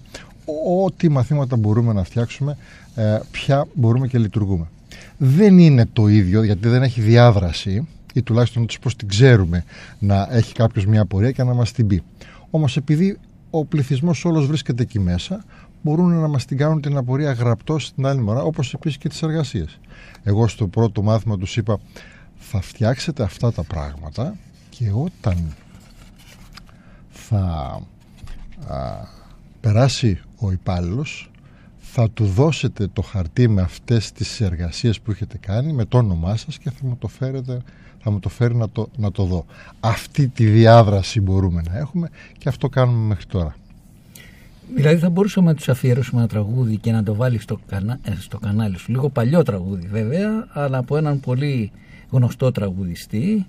[0.83, 2.57] ό,τι μαθήματα μπορούμε να φτιάξουμε,
[2.95, 4.67] ε, πια μπορούμε και λειτουργούμε.
[5.17, 9.63] Δεν είναι το ίδιο, γιατί δεν έχει διάδραση, ή τουλάχιστον πώς την ξέρουμε,
[9.99, 12.03] να έχει κάποιος μια απορία και να μας την πει.
[12.49, 13.17] Όμως επειδή
[13.57, 15.45] ο πληθυσμός όλος βρίσκεται εκεί μέσα,
[15.81, 19.21] μπορούν να μας την κάνουν την απορία γραπτός στην άλλη μορά, όπως επίσης και τις
[19.21, 19.79] εργασίες.
[20.23, 21.79] Εγώ στο πρώτο μάθημα τους είπα,
[22.35, 24.35] θα φτιάξετε αυτά τα πράγματα
[24.69, 25.55] και όταν
[27.09, 27.39] θα
[28.67, 29.07] α,
[29.61, 31.31] περάσει ο υπάλληλος,
[31.77, 36.35] θα του δώσετε το χαρτί με αυτές τις εργασίες που έχετε κάνει με το όνομά
[36.35, 37.61] σας και θα μου το, φέρετε,
[38.05, 39.45] θα μου το φέρει να το, να το δω.
[39.79, 43.55] Αυτή τη διάδραση μπορούμε να έχουμε και αυτό κάνουμε μέχρι τώρα.
[44.75, 47.99] Δηλαδή θα μπορούσαμε να τους αφιερώσουμε ένα τραγούδι και να το βάλει στο, κανα...
[48.03, 48.91] ε, στο κανάλι σου.
[48.91, 51.71] Λίγο παλιό τραγούδι βέβαια, αλλά από έναν πολύ
[52.09, 53.45] γνωστό τραγουδιστή,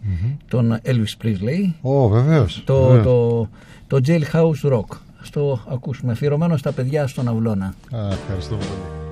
[0.48, 1.72] τον Elvis Presley.
[1.80, 2.62] Ω, βεβαίως.
[2.64, 3.04] Το, βεβαίως.
[3.04, 3.48] το,
[3.86, 4.96] το Jailhouse Rock.
[5.20, 6.12] Ας το ακούσουμε.
[6.12, 7.74] Αφιερωμένο στα παιδιά στον Αυλώνα.
[7.90, 9.05] Α, ευχαριστώ πολύ.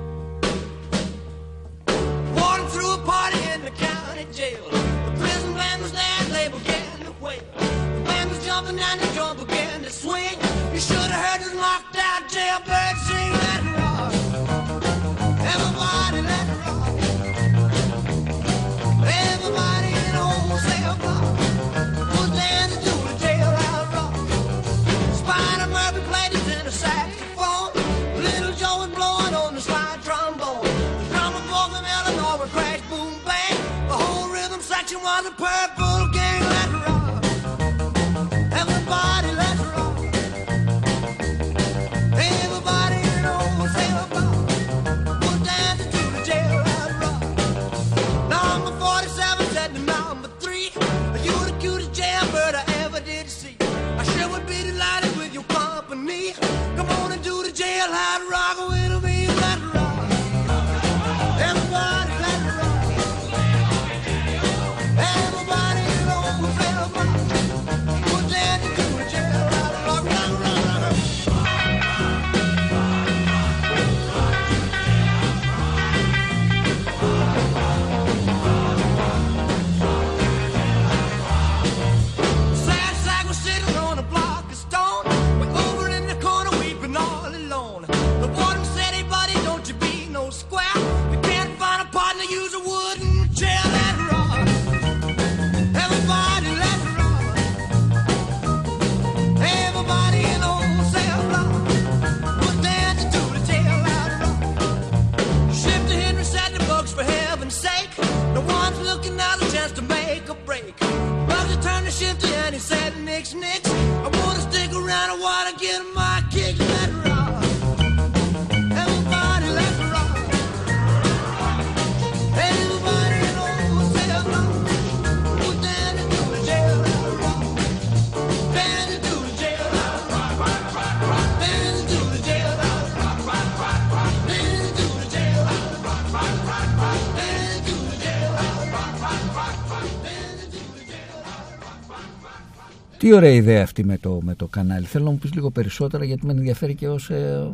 [143.04, 144.84] Τι ωραία ιδέα αυτή με το, με το κανάλι.
[144.86, 147.48] Θέλω να μου πεις λίγο περισσότερα γιατί με ενδιαφέρει και ως ε,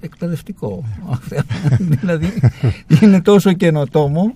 [0.00, 0.84] εκπαιδευτικό.
[2.00, 2.32] δηλαδή
[3.02, 4.34] είναι τόσο καινοτόμο.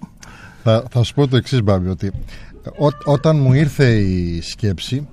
[0.63, 2.13] Θα, θα σου πω το εξής, Μπάμπη, ότι
[2.79, 5.09] ό- όταν μου ήρθε η σκέψη,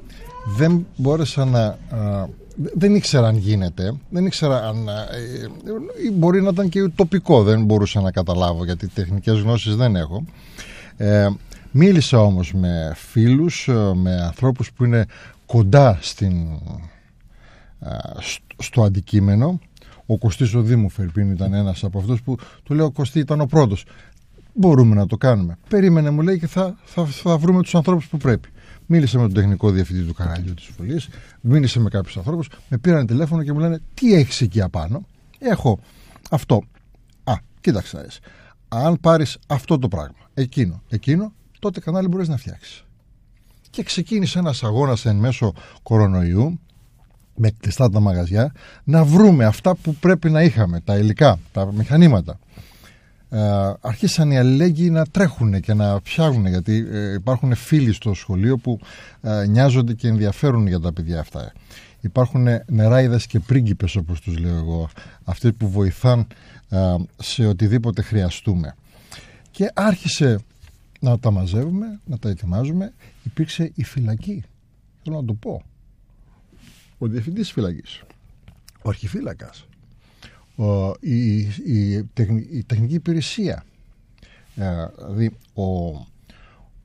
[0.58, 1.62] δεν μπόρεσα να.
[1.66, 1.78] α,
[2.56, 4.90] δεν ήξερα αν γίνεται, δεν ήξερα αν.
[4.90, 9.96] α, ε, μπορεί να ήταν και τοπικό, δεν μπορούσα να καταλάβω γιατί τεχνικές γνώσεις δεν
[9.96, 10.26] έχω.
[10.98, 11.28] Ε,
[11.74, 15.06] μίλησα όμως με φίλους, ε, με ανθρώπους που είναι
[15.46, 16.48] κοντά στην,
[17.80, 19.60] α, σ- στο αντικείμενο.
[20.06, 23.46] Ο Κωστής ο Δήμου Φερπίν ήταν ένας από αυτούς που του λέω Κωστή ήταν ο
[23.46, 23.86] πρώτος.
[24.54, 25.58] Μπορούμε να το κάνουμε.
[25.70, 28.50] Περίμενε μου λέει και θα, θα, θα βρούμε τους ανθρώπους που πρέπει.
[28.86, 31.10] Μίλησα με τον τεχνικό διευθυντή του καναλιού της Βουλής,
[31.42, 35.06] μίλησα με κάποιους ανθρώπους, με πήραν τηλέφωνο και μου λένε τι έχεις εκεί απάνω;
[35.40, 35.80] Έχω
[36.30, 36.64] αυτό.
[37.24, 38.20] Α, κοίταξε να δεις.
[38.68, 41.34] Αν πάρεις αυτό το πράγμα, εκείνο, εκείνο,
[41.64, 42.84] τότε κανάλι μπορείς να φτιάξεις.
[43.70, 46.60] Και ξεκίνησε ένας αγώνας εν μέσω κορονοϊού
[47.36, 48.52] με κλειστά τα μαγαζιά
[48.84, 52.40] να βρούμε αυτά που πρέπει να είχαμε, τα υλικά, τα μηχανήματα.
[53.30, 53.40] Ε,
[53.82, 58.80] αρχίσαν οι αλληλέγγυοι να τρέχουν και να φτιάχνουν γιατί ε, υπάρχουν φίλοι στο σχολείο που
[59.22, 61.52] ε, νοιάζονται και ενδιαφέρουν για τα παιδιά αυτά.
[62.02, 64.90] Υπάρχουν νεράιδες και πρίγκιπες όπως τους λέω εγώ,
[65.24, 66.28] αυτοί που βοηθάν
[66.70, 68.76] ε, σε οτιδήποτε χρειαστούμε.
[69.52, 70.40] Και άρχισε
[71.04, 74.44] να τα μαζεύουμε, να τα ετοιμάζουμε, υπήρξε η φυλακή.
[75.04, 75.64] Θέλω να το πω.
[76.98, 78.04] Ο διευθυντής φυλακής,
[78.82, 79.66] ο αρχιφύλακας,
[80.56, 83.64] ο, η, η, τεχνη- η τεχνική υπηρεσία,
[84.56, 85.64] ε, δηλαδή ο,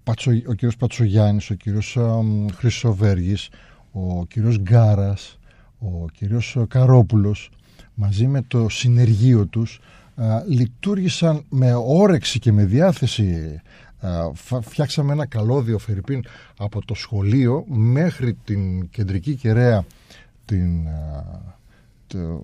[0.04, 3.48] Πατσο, ο κύριος Πατσογιάννης, ο κύριος αμ, Χρυσοβέργης,
[3.92, 5.38] ο κύριος Γκάρας,
[5.78, 7.50] ο κύριος Καρόπουλος,
[7.94, 9.81] μαζί με το συνεργείο τους,
[10.16, 13.61] α, λειτουργήσαν με όρεξη και με διάθεση.
[14.01, 16.25] Α, φα- φτιάξαμε ένα καλώδιο Φερρυπίν
[16.59, 19.85] από το σχολείο μέχρι την κεντρική κεραία
[20.45, 21.25] την, α,
[22.07, 22.41] του,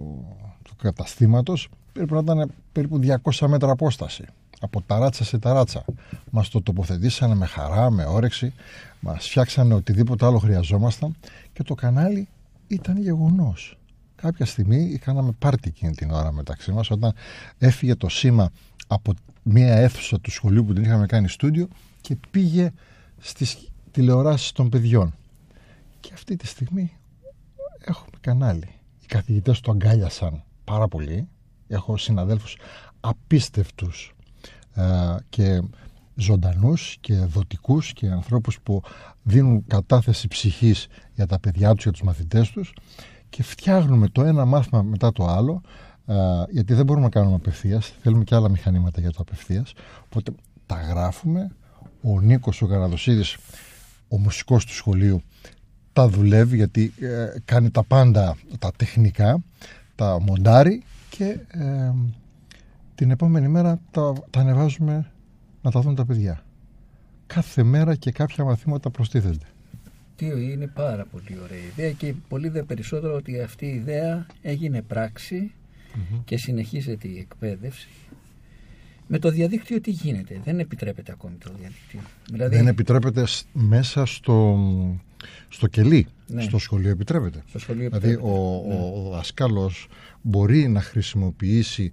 [0.63, 1.69] του καταστήματος.
[1.93, 3.01] Πρέπει να ήταν περίπου
[3.33, 4.25] 200 μέτρα απόσταση
[4.61, 5.85] από ταράτσα σε ταράτσα.
[6.31, 8.53] Μας το τοποθετήσανε με χαρά, με όρεξη
[9.01, 11.17] μας φτιάξανε οτιδήποτε άλλο χρειαζόμασταν
[11.53, 12.29] και το κανάλι
[12.67, 13.79] ήταν γεγονός.
[14.17, 17.13] Κάποια στιγμή κάναμε πάρτι εκείνη την ώρα μεταξύ μας όταν
[17.59, 18.51] έφυγε το σήμα
[18.95, 21.69] από μια αίθουσα του σχολείου που την είχαμε κάνει στούντιο
[22.01, 22.73] και πήγε
[23.19, 25.15] στις τηλεοράσεις των παιδιών
[26.01, 26.93] και αυτή τη στιγμή
[27.79, 28.69] έχουμε κανάλι.
[29.01, 31.29] Οι καθηγητές το αγκάλιασαν πάρα πολύ.
[31.69, 32.57] Έχω συναδέλφους
[33.01, 34.15] απίστευτους
[34.75, 35.63] ε, και
[36.15, 38.83] ζωντανούς και δοτικούς και ανθρώπους που
[39.23, 42.73] δίνουν κατάθεση ψυχής για τα παιδιά τους, για τους μαθητές τους
[43.29, 45.61] και φτιάχνουμε το ένα μάθημα μετά το άλλο
[46.07, 46.15] ε,
[46.51, 47.95] γιατί δεν μπορούμε να κάνουμε απευθείας.
[48.03, 49.73] Θέλουμε και άλλα μηχανήματα για το απευθείας.
[50.05, 50.33] Οπότε
[50.67, 51.51] τα γράφουμε.
[52.03, 53.37] Ο Νίκος ο Καραδοσίδης,
[54.09, 55.23] ο μουσικός του σχολείου,
[55.93, 59.43] τα δουλεύει γιατί ε, κάνει τα πάντα τα τεχνικά,
[59.95, 61.93] τα μοντάρει και ε,
[62.95, 65.11] την επόμενη μέρα τα, τα ανεβάζουμε
[65.63, 66.45] να τα δουν τα παιδιά.
[67.27, 69.47] Κάθε μέρα και κάποια μαθήματα προστίθενται.
[70.17, 74.83] Τι είναι πάρα πολύ ωραία ιδέα και πολύ δε περισσότερο ότι αυτή η ιδέα έγινε
[74.83, 75.53] πράξη
[76.25, 77.89] και συνεχίζεται η εκπαίδευση.
[79.07, 82.01] Με το διαδίκτυο τι γίνεται, δεν επιτρέπεται ακόμη το διαδίκτυο.
[82.31, 84.59] Δηλαδή, Δεν επιτρέπεται σ- μέσα στο,
[85.49, 86.43] στο κελί, Ναι.
[86.43, 87.43] στο σχολείο επιτρέπεται.
[87.49, 88.37] στο σχολείο Δηλαδή επιτρέπεται.
[88.39, 89.89] ο, ο, ο δασκάλος
[90.23, 91.91] μπορεί να χρησιμοποιήσει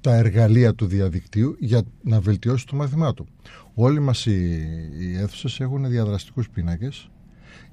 [0.00, 3.26] τα εργαλεία του διαδικτύου για να βελτιώσει το μάθημά του.
[3.74, 4.54] Όλοι μας οι,
[4.98, 7.08] οι αίθουσες έχουν διαδραστικούς πίνακες.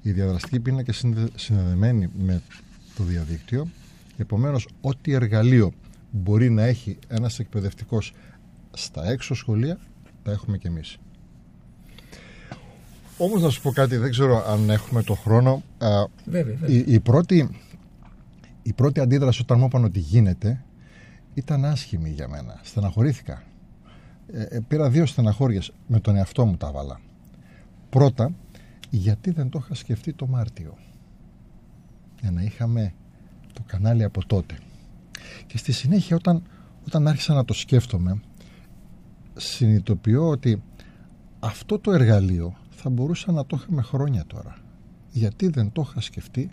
[0.02, 2.42] Οι διαδραστικοί πίνακες είναι συνδεδεμένοι με
[2.96, 3.68] το διαδίκτυο.
[4.16, 5.72] Επομένως, ό,τι εργαλείο
[6.10, 8.12] μπορεί να έχει ένας εκπαιδευτικός
[8.72, 9.78] στα έξω σχολεία,
[10.22, 10.98] τα έχουμε και εμείς.
[13.18, 15.62] Όμως να σου πω κάτι, δεν ξέρω αν έχουμε το χρόνο.
[15.78, 15.88] Α,
[16.24, 16.76] Βέβαια, βέβαια.
[16.76, 17.60] η, η, πρώτη,
[18.62, 20.64] η πρώτη αντίδραση όταν μου είπαν ότι γίνεται
[21.34, 22.60] ήταν άσχημη για μένα.
[22.62, 23.42] Στεναχωρήθηκα.
[24.32, 27.00] Ε, ε, πήρα δύο στεναχώριες με τον εαυτό μου τα βάλα.
[27.90, 28.34] Πρώτα,
[28.90, 30.78] γιατί δεν το είχα σκεφτεί το Μάρτιο.
[32.20, 32.94] Για να είχαμε
[33.52, 34.58] το κανάλι από τότε.
[35.46, 36.42] Και στη συνέχεια όταν,
[36.86, 38.20] όταν άρχισα να το σκέφτομαι,
[39.36, 40.62] συνειδητοποιώ ότι
[41.40, 44.56] αυτό το εργαλείο θα μπορούσα να το είχαμε χρόνια τώρα.
[45.10, 46.50] Γιατί δεν το είχα σκεφτεί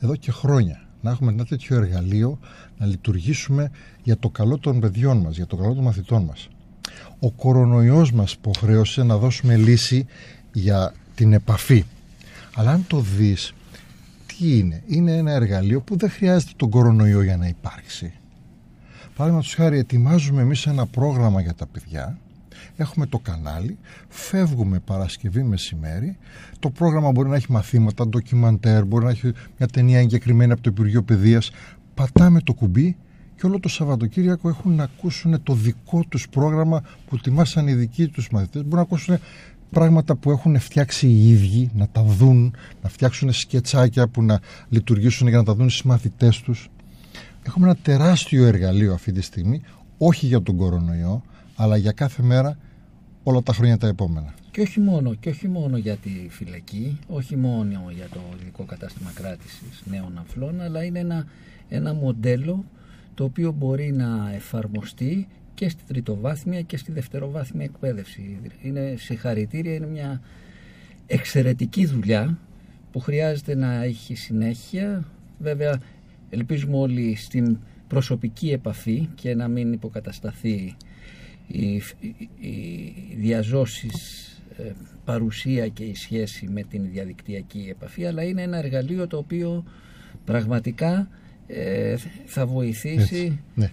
[0.00, 0.80] εδώ και χρόνια.
[1.00, 2.38] Να έχουμε ένα τέτοιο εργαλείο
[2.78, 3.70] να λειτουργήσουμε
[4.02, 6.48] για το καλό των παιδιών μας, για το καλό των μαθητών μας.
[7.18, 10.06] Ο κορονοϊός μας υποχρέωσε να δώσουμε λύση
[10.52, 11.84] για την επαφή.
[12.54, 13.52] Αλλά αν το δεις,
[14.38, 18.12] τι είναι; Είναι ένα εργαλείο που δεν χρειάζεται τον κορονοϊό για να υπάρξει.
[19.16, 22.18] Παραδείγματος χάρη, ετοιμάζουμε εμείς ένα πρόγραμμα για τα παιδιά.
[22.76, 23.78] Έχουμε το κανάλι,
[24.08, 26.16] φεύγουμε Παρασκευή μεσημέρι.
[26.58, 30.70] Το πρόγραμμα μπορεί να έχει μαθήματα, ντοκιμαντέρ, μπορεί να έχει μια ταινία εγκεκριμένη από το
[30.70, 31.50] Υπουργείο Παιδείας.
[31.94, 32.96] Πατάμε το κουμπί
[33.36, 38.08] και όλο το Σαββατοκύριακο έχουν να ακούσουν το δικό τους πρόγραμμα που ετοιμάσαν οι δικοί
[38.08, 38.62] τους μαθητές.
[38.62, 39.18] Μπορούν να ακούσουν
[39.76, 45.28] πράγματα που έχουν φτιάξει οι ίδιοι, να τα δουν, να φτιάξουν σκετσάκια που να λειτουργήσουν
[45.28, 46.70] για να τα δουν στις μαθητές τους.
[47.46, 49.62] Έχουμε ένα τεράστιο εργαλείο αυτή τη στιγμή,
[49.98, 51.22] όχι για τον κορονοϊό,
[51.56, 52.58] αλλά για κάθε μέρα
[53.22, 54.34] όλα τα χρόνια τα επόμενα.
[54.50, 59.10] Και όχι μόνο, και όχι μόνο για τη φυλακή, όχι μόνο για το ειδικό κατάστημα
[59.14, 61.26] κράτησης νέων αμφλών, αλλά είναι ένα,
[61.68, 62.64] ένα μοντέλο
[63.14, 68.38] το οποίο μπορεί να εφαρμοστεί και στη τριτοβάθμια και στη δευτεροβάθμια εκπαίδευση.
[68.62, 70.20] Είναι συγχαρητήρια, είναι μια
[71.06, 72.38] εξαιρετική δουλειά
[72.92, 75.04] που χρειάζεται να έχει συνέχεια.
[75.38, 75.80] Βέβαια,
[76.30, 80.76] ελπίζουμε όλοι στην προσωπική επαφή και να μην υποκατασταθεί
[81.46, 84.26] οι, οι, οι διαζώσεις
[84.56, 84.70] ε,
[85.04, 89.64] παρουσία και η σχέση με την διαδικτυακή επαφή αλλά είναι ένα εργαλείο το οποίο
[90.24, 91.08] πραγματικά
[91.46, 93.70] ε, θα βοηθήσει Έτσι, ναι.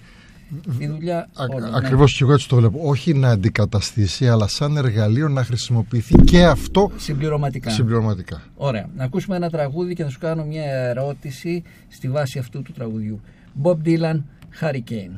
[0.78, 1.70] Τη δουλειά Α, όλων.
[1.70, 1.78] ναι.
[1.78, 2.80] Ακριβώς και εγώ έτσι το βλέπω.
[2.84, 7.70] Όχι να αντικαταστήσει, αλλά σαν εργαλείο να χρησιμοποιηθεί και αυτό Συμπληρωματικά.
[7.70, 8.42] συμπληρωματικά.
[8.56, 8.90] Ωραία.
[8.96, 13.22] Να ακούσουμε ένα τραγούδι και θα σου κάνω μια ερώτηση στη βάση αυτού του τραγουδιού.
[13.64, 14.20] Bob Dylan,
[14.62, 15.16] Hurricane.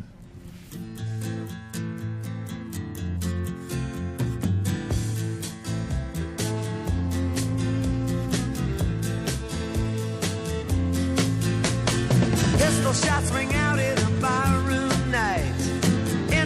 [12.59, 14.64] Pistol shots ring out in a barroom night.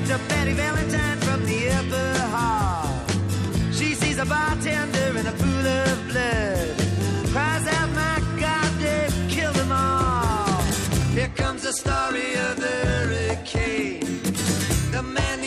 [0.10, 3.06] Enter Betty Valentine from the upper hall.
[3.72, 6.76] She sees a bartender in a pool of blood.
[7.32, 10.64] Cries out, my God, they've killed them all.
[11.14, 14.24] Here comes the story of the hurricane.
[14.92, 15.39] The man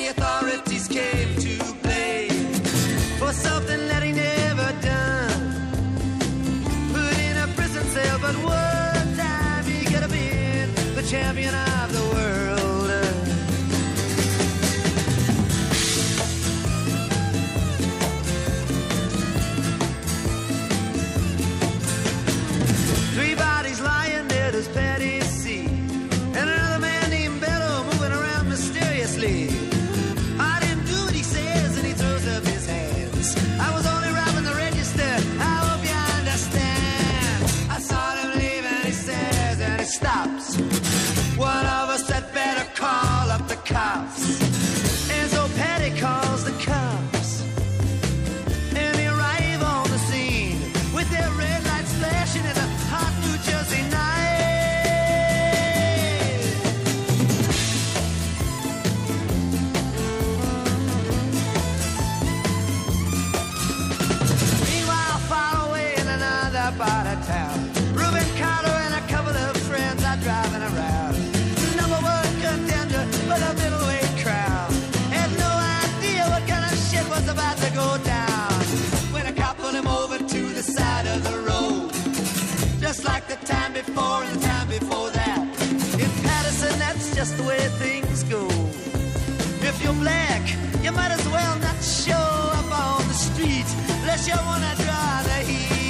[90.03, 90.43] black,
[90.83, 92.27] you might as well not show
[92.59, 93.69] up on the street
[94.01, 95.82] unless you wanna draw the heat.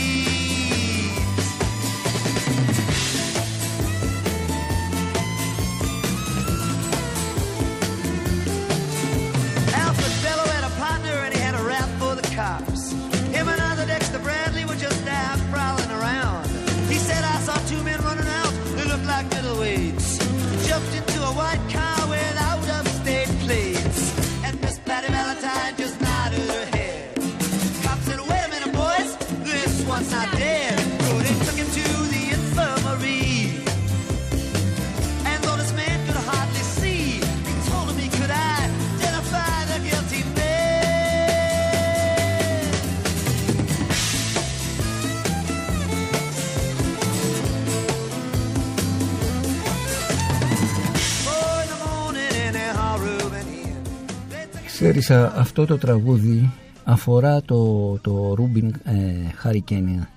[54.83, 56.51] They took Ξέρεις, α, αυτό το τραγούδι
[56.85, 60.09] αφορά το, το Ρούμπιν ε, Χάρικεν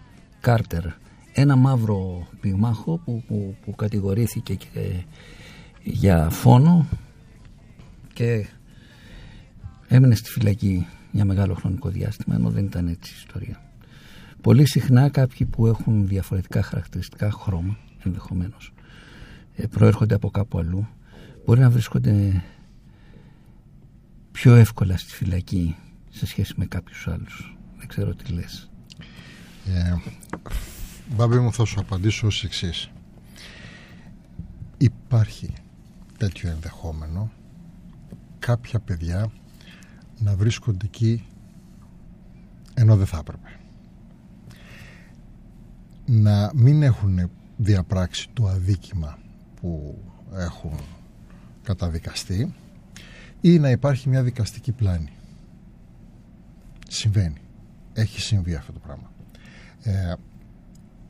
[0.42, 0.84] Κάρτερ,
[1.34, 5.04] ένα μαύρο πυγμάχο που, που, που κατηγορήθηκε και, ε,
[5.84, 6.88] για φόνο
[8.14, 8.46] και
[9.88, 13.62] έμεινε στη φυλακή για μεγάλο χρονικό διάστημα, ενώ δεν ήταν έτσι η ιστορία.
[14.42, 18.74] Πολύ συχνά κάποιοι που έχουν διαφορετικά χαρακτηριστικά χρώμα, ενδεχομένως,
[19.56, 20.88] ε, προέρχονται από κάπου αλλού,
[21.46, 22.44] μπορεί να βρίσκονται
[24.36, 25.76] πιο εύκολα στη φυλακή
[26.10, 27.58] σε σχέση με κάποιους άλλους.
[27.78, 28.70] Δεν ξέρω τι λες.
[29.66, 29.96] Ε,
[31.16, 32.92] Μπάμπη μου θα σου απαντήσω ως εξής.
[34.78, 35.54] Υπάρχει
[36.18, 37.32] τέτοιο ενδεχόμενο
[38.40, 39.32] κάποια παιδιά
[40.20, 41.26] να βρίσκονται εκεί
[42.74, 43.60] ενώ δεν θα έπρεπε.
[46.06, 49.18] Να μην έχουν διαπράξει το αδίκημα
[49.62, 50.80] που έχουν
[51.64, 52.54] καταδικαστεί
[53.46, 55.10] ή να υπάρχει μια δικαστική πλάνη.
[56.88, 57.42] Συμβαίνει.
[57.94, 59.12] Έχει συμβεί αυτό το πράγμα.
[59.84, 60.14] Ε,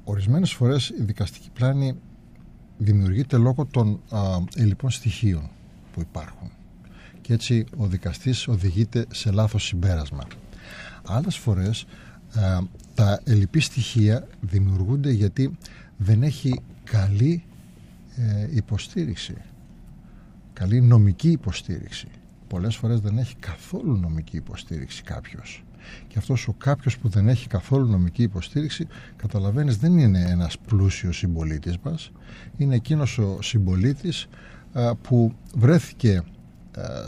[0.04, 1.96] ορισμένες φορές η δικαστική πλάνη
[2.78, 4.20] δημιουργείται λόγω των α,
[4.56, 5.50] ελλειπών στοιχείων
[5.94, 6.52] που υπάρχουν
[7.22, 10.28] και έτσι ο δικαστής οδηγείται σε λάθος συμπέρασμα.
[11.06, 11.86] Άλλες φορές
[12.34, 12.60] α,
[12.96, 15.58] τα ελλειπή στοιχεία δημιουργούνται γιατί
[15.98, 17.44] δεν έχει καλή
[18.16, 19.36] ε, υποστήριξη
[20.54, 22.08] καλή νομική υποστήριξη
[22.48, 25.64] πολλές φορές δεν έχει καθόλου νομική υποστήριξη κάποιος
[26.08, 31.18] Και αυτός ο κάποιος που δεν έχει καθόλου νομική υποστήριξη, καταλαβαίνεις δεν είναι ένας πλούσιος
[31.18, 32.12] συμπολίτης μας,
[32.58, 34.28] είναι εκείνος ο συμπολίτης
[35.02, 36.24] που βρέθηκε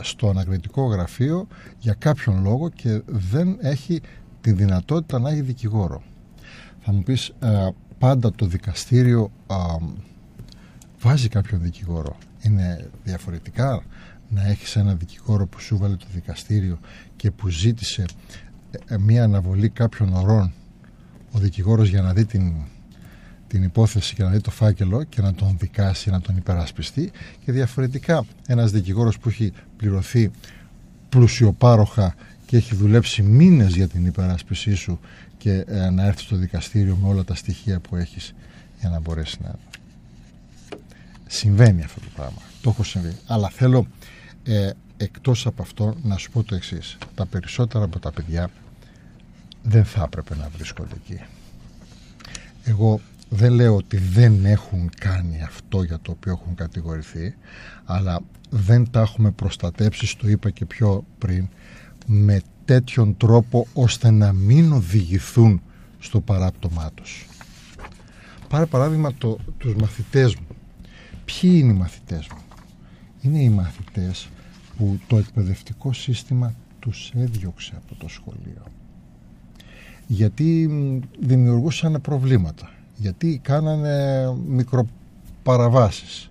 [0.00, 1.46] στο ανακριτικό γραφείο
[1.78, 4.00] για κάποιον λόγο και δεν έχει
[4.40, 6.02] τη δυνατότητα να έχει δικηγόρο.
[6.80, 7.32] Θα μου πεις
[7.98, 9.30] πάντα το δικαστήριο
[11.00, 12.16] βάζει κάποιον δικηγόρο.
[12.40, 13.82] Είναι διαφορετικά
[14.28, 16.78] να έχεις ένα δικηγόρο που σου βάλε το δικαστήριο
[17.16, 18.04] και που ζήτησε
[18.70, 20.52] ε, ε, μία αναβολή κάποιων ωρών
[21.32, 22.52] ο δικηγόρος για να δει την,
[23.46, 27.10] την υπόθεση και να δει το φάκελο και να τον δικάσει, να τον υπερασπιστεί
[27.44, 30.30] και διαφορετικά ένας δικηγόρος που έχει πληρωθεί
[31.08, 32.14] πλουσιοπάροχα
[32.46, 35.00] και έχει δουλέψει μήνες για την υπεράσπισή σου
[35.38, 38.34] και ε, να έρθει στο δικαστήριο με όλα τα στοιχεία που έχεις
[38.80, 39.54] για να μπορέσει να...
[41.26, 42.38] Συμβαίνει αυτό το πράγμα.
[42.62, 43.16] Το έχω συμβεί.
[43.26, 43.86] Αλλά θέλω
[44.48, 46.98] ε, εκτός από αυτό να σου πω το εξής.
[47.14, 48.50] Τα περισσότερα από τα παιδιά
[49.62, 51.20] δεν θα έπρεπε να βρίσκονται εκεί.
[52.64, 57.34] Εγώ δεν λέω ότι δεν έχουν κάνει αυτό για το οποίο έχουν κατηγορηθεί
[57.84, 58.20] αλλά
[58.50, 61.48] δεν τα έχουμε προστατέψει, στο είπα και πιο πριν
[62.06, 65.62] με τέτοιον τρόπο ώστε να μην οδηγηθούν
[65.98, 67.28] στο παράπτωμά τους.
[68.48, 70.46] Πάρε παράδειγμα το, τους μαθητές μου.
[71.24, 72.42] Ποιοι είναι οι μαθητές μου;
[73.20, 74.28] Είναι οι μαθητές
[74.78, 78.62] που το εκπαιδευτικό σύστημα τους έδιωξε από το σχολείο.
[80.06, 80.70] Γιατί
[81.20, 82.70] δημιουργούσαν προβλήματα.
[82.96, 86.30] Γιατί κάνανε μικροπαραβάσεις.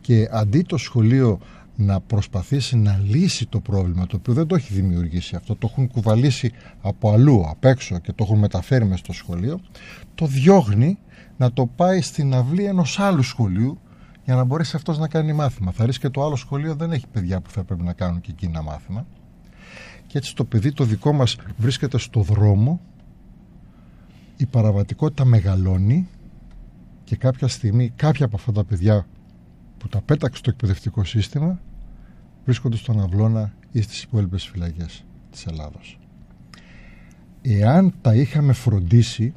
[0.00, 1.38] Και αντί το σχολείο
[1.76, 5.88] να προσπαθήσει να λύσει το πρόβλημα το οποίο δεν το έχει δημιουργήσει αυτό το έχουν
[5.88, 9.60] κουβαλήσει από αλλού απ' έξω και το έχουν μεταφέρει μέσα στο σχολείο
[10.14, 10.98] το διώγνει
[11.36, 13.78] να το πάει στην αυλή ενός άλλου σχολείου
[14.24, 17.06] για να μπορέσει αυτός να κάνει μάθημα θα ρίξει και το άλλο σχολείο δεν έχει
[17.06, 19.06] παιδιά που θα πρέπει να κάνουν και εκεί ένα μάθημα
[20.06, 22.80] και έτσι το παιδί το δικό μας βρίσκεται στο δρόμο
[24.36, 26.08] η παραβατικότητα μεγαλώνει
[27.04, 29.06] και κάποια στιγμή κάποια από αυτά τα παιδιά
[29.78, 31.60] που τα πέταξε το εκπαιδευτικό σύστημα
[32.44, 35.98] βρίσκονται στον Αυλώνα ή στις υπόλοιπες φυλακές της Ελλάδος.
[37.42, 39.34] Εάν τα είχαμε φροντίσει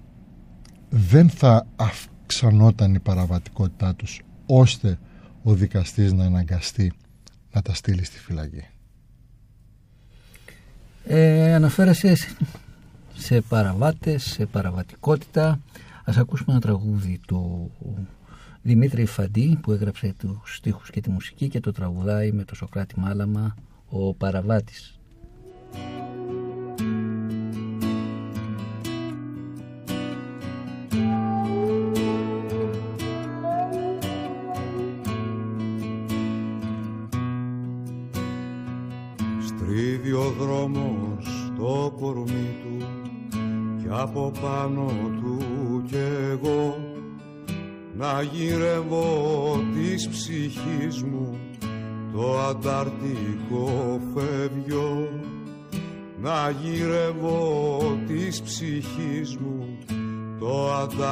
[0.89, 4.99] δεν θα αυξανόταν η παραβατικότητά τους ώστε
[5.43, 6.93] ο δικαστής να αναγκαστεί
[7.53, 8.63] να τα στείλει στη φυλακή.
[11.05, 12.15] Ε, αναφέρεσαι
[13.15, 15.59] σε παραβάτες, σε παραβατικότητα.
[16.03, 17.71] Ας ακούσουμε ένα τραγούδι του
[18.61, 22.99] Δημήτρη Φαντή που έγραψε τους στίχους και τη μουσική και το τραγουδάει με το Σοκράτη
[22.99, 23.55] Μάλαμα
[23.89, 24.94] ο Παραβάτης.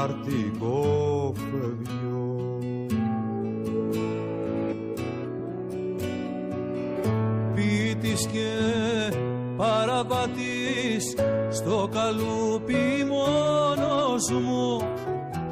[0.04, 2.58] Το ανταρτικό φεύγιο
[7.56, 8.50] Πίτης και
[9.58, 11.16] παραβατής
[11.52, 14.82] στο καλούπι μόνος μου.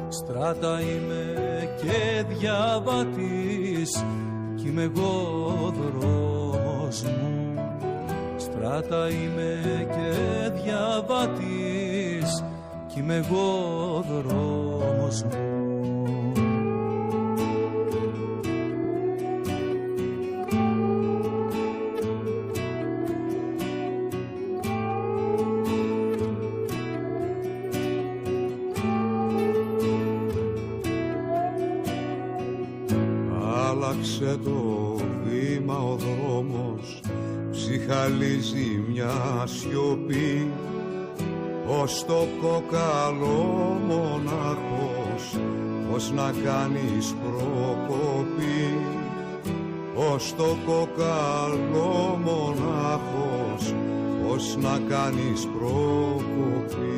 [0.08, 1.24] Στράτα είμαι
[1.82, 4.04] και διαβατής
[4.54, 7.54] κι είμαι εγώ δρόμος μου.
[8.36, 12.44] Στράτα είμαι και διαβατής
[12.92, 14.41] κι είμαι εγώ δρόμος
[41.80, 45.36] ως το κοκαλό μονάχος
[45.90, 48.78] πως να κάνεις προκοπή.
[49.94, 53.74] Ως το κοκαλό μονάχος
[54.26, 56.90] πως να κάνεις προκοπή.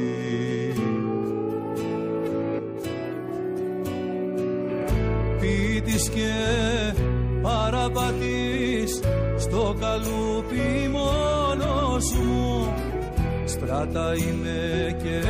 [5.41, 6.33] Πίτης και
[7.43, 9.01] παραβατής
[9.39, 10.24] στο καλούπι
[13.75, 15.20] στράτα είμαι και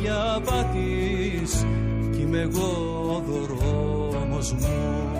[0.00, 1.66] διαβατής
[2.12, 5.10] κι είμαι εγώ δρόμος μου.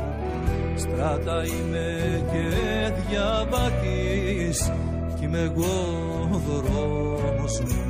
[0.77, 4.72] Στράτα είμαι και διαβατής
[5.18, 5.74] κι είμαι εγώ
[6.33, 7.86] ο δρόμος μου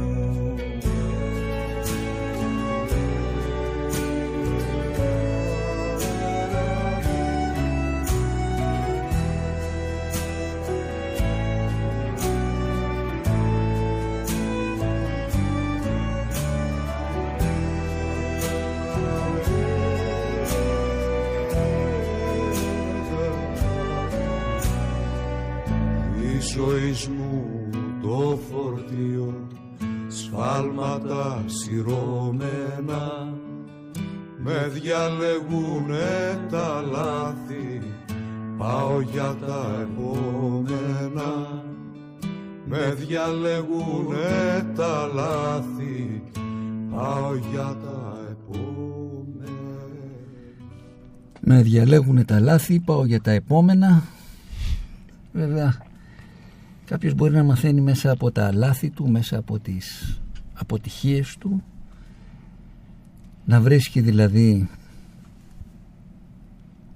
[30.56, 33.34] σφάλματα σειρώμενα.
[34.38, 37.82] Με διαλεγούνε τα λάθη
[38.58, 41.62] πάω για τα επόμενα.
[42.66, 46.22] Με διαλεγούνε τα λάθη
[46.90, 49.54] πάω για τα επόμενα.
[51.40, 54.02] Με διαλέγουν τα λάθη, πάω για τα επόμενα.
[55.32, 55.76] Βέβαια,
[56.84, 60.20] κάποιος μπορεί να μαθαίνει μέσα από τα λάθη του, μέσα από τις
[60.56, 61.62] αποτυχίες του,
[63.44, 64.68] να βρίσκει δηλαδή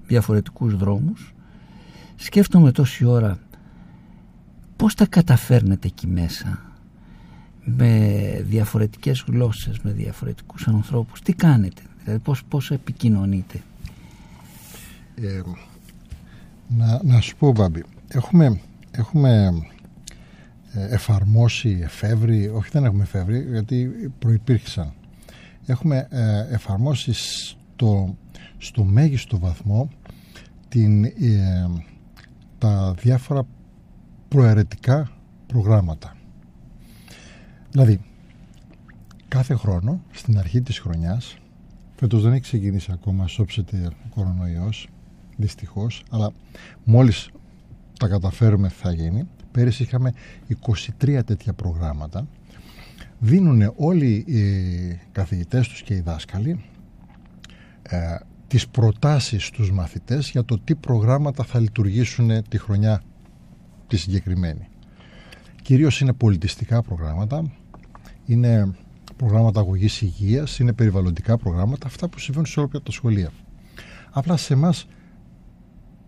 [0.07, 1.35] διαφορετικούς δρόμους.
[2.17, 3.39] Σκέφτομαι τόση ώρα
[4.77, 6.71] πώς τα καταφέρνετε εκεί μέσα
[7.65, 11.21] με διαφορετικές γλώσσες, με διαφορετικούς ανθρώπους.
[11.21, 13.63] Τι κάνετε, δηλαδή πώς, πώς επικοινωνείτε.
[15.15, 15.41] Ε,
[16.69, 19.51] να, να σου πω Μπάμπη έχουμε, έχουμε ε,
[20.73, 24.93] εφαρμόσει εφεύρει όχι δεν έχουμε εφεύρει γιατί προϋπήρχαν
[25.67, 28.17] έχουμε ε, εφαρμόσει στο,
[28.59, 29.89] στο μέγιστο βαθμό
[30.69, 31.13] την, ε,
[32.59, 33.47] τα διάφορα
[34.29, 35.11] προαιρετικά
[35.47, 36.17] προγράμματα.
[37.71, 38.01] Δηλαδή
[39.29, 41.37] κάθε χρόνο στην αρχή της χρονιάς
[41.97, 44.89] φέτος δεν έχει ξεκινήσει ακόμα σώψεται ο κορονοϊός
[45.37, 46.33] δυστυχώς αλλά
[46.85, 47.31] μόλις
[47.99, 50.13] τα καταφέρουμε θα γίνει πέρυσι είχαμε
[51.01, 52.27] 23 τέτοια προγράμματα.
[53.19, 56.65] Δίνουν όλοι οι καθηγητές τους και οι δάσκαλοι
[57.83, 63.03] ε, τις προτάσεις στους μαθητές για το τι προγράμματα θα λειτουργήσουν τη χρονιά
[63.87, 64.69] τη συγκεκριμένη.
[65.63, 67.53] Κυρίως είναι πολιτιστικά προγράμματα
[68.27, 68.75] είναι
[69.17, 73.31] προγράμματα αγωγής υγείας είναι περιβαλλοντικά προγράμματα αυτά που συμβαίνουν σε όλα τα σχολεία.
[74.11, 74.87] Απλά σε εμάς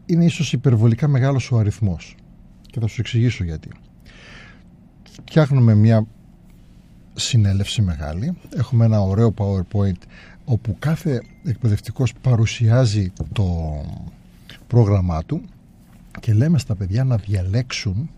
[0.07, 2.17] είναι ίσως υπερβολικά μεγάλος ο αριθμός
[2.73, 3.69] και θα σου εξηγήσω γιατί.
[5.03, 6.07] Φτιάχνουμε μια
[7.15, 10.03] συνέλευση μεγάλη, έχουμε ένα ωραίο PowerPoint
[10.45, 13.81] όπου κάθε εκπαιδευτικός παρουσιάζει το
[14.67, 15.43] πρόγραμμά του
[16.21, 18.11] και λέμε στα παιδιά να διαλέξουν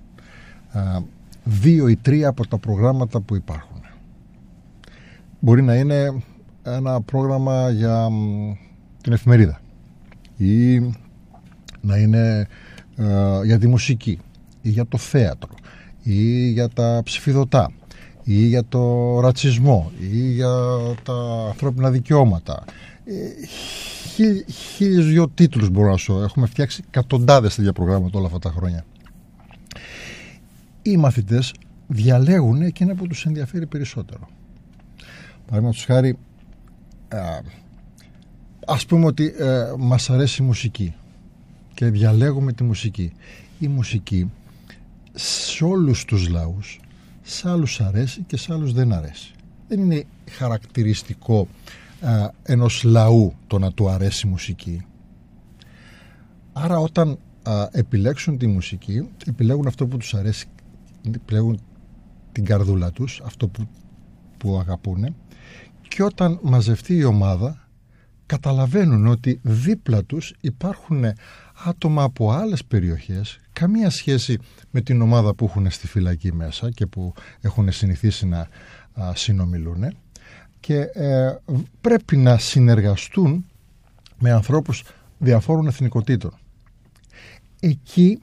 [0.72, 1.00] α,
[1.44, 3.80] δύο ή τρία από τα προγράμματα που υπάρχουν.
[5.40, 6.22] Μπορεί να είναι
[6.62, 8.08] ένα πρόγραμμα για
[9.02, 9.60] την εφημερίδα
[10.36, 10.78] ή
[11.80, 12.48] να είναι
[12.96, 14.20] ε, για τη μουσική
[14.64, 15.54] ή για το θέατρο
[16.02, 17.72] ή για τα ψηφιδωτά
[18.24, 20.54] ή για το ρατσισμό ή για
[21.02, 21.14] τα
[21.48, 22.64] ανθρώπινα δικαιώματα.
[23.04, 23.46] Ε,
[24.76, 28.84] χίλιους δυο τίτλους μπορώ να σου έχουμε φτιάξει εκατοντάδες τέτοια προγράμματα όλα αυτά τα χρόνια.
[30.82, 31.54] Οι μαθητές
[31.86, 34.28] διαλέγουν εκείνα που τους ενδιαφέρει περισσότερο.
[35.46, 36.18] Παραδείγματος χάρη
[37.08, 37.18] α,
[38.66, 40.94] ας πούμε ότι ε, μας αρέσει η μουσική
[41.74, 43.12] και διαλέγουμε τη μουσική.
[43.58, 44.30] Η μουσική
[45.14, 46.80] σε όλους τους λαούς
[47.22, 49.34] σε άλλους αρέσει και σε άλλους δεν αρέσει.
[49.68, 51.48] Δεν είναι χαρακτηριστικό
[52.00, 54.86] α, ενός λαού το να του αρέσει η μουσική.
[56.52, 60.46] Άρα όταν α, επιλέξουν τη μουσική επιλέγουν αυτό που τους αρέσει
[61.14, 61.60] επιλέγουν
[62.32, 63.68] την καρδούλα τους αυτό που,
[64.38, 65.14] που αγαπούν
[65.88, 67.68] και όταν μαζευτεί η ομάδα
[68.26, 71.04] καταλαβαίνουν ότι δίπλα τους υπάρχουν
[71.64, 74.38] άτομα από άλλες περιοχές καμία σχέση
[74.70, 78.48] με την ομάδα που έχουν στη φυλακή μέσα και που έχουν συνηθίσει να
[79.14, 79.96] συνομιλούν
[80.60, 81.36] και ε,
[81.80, 83.44] πρέπει να συνεργαστούν
[84.18, 84.82] με ανθρώπους
[85.18, 86.38] διαφόρων εθνικοτήτων.
[87.60, 88.22] Εκεί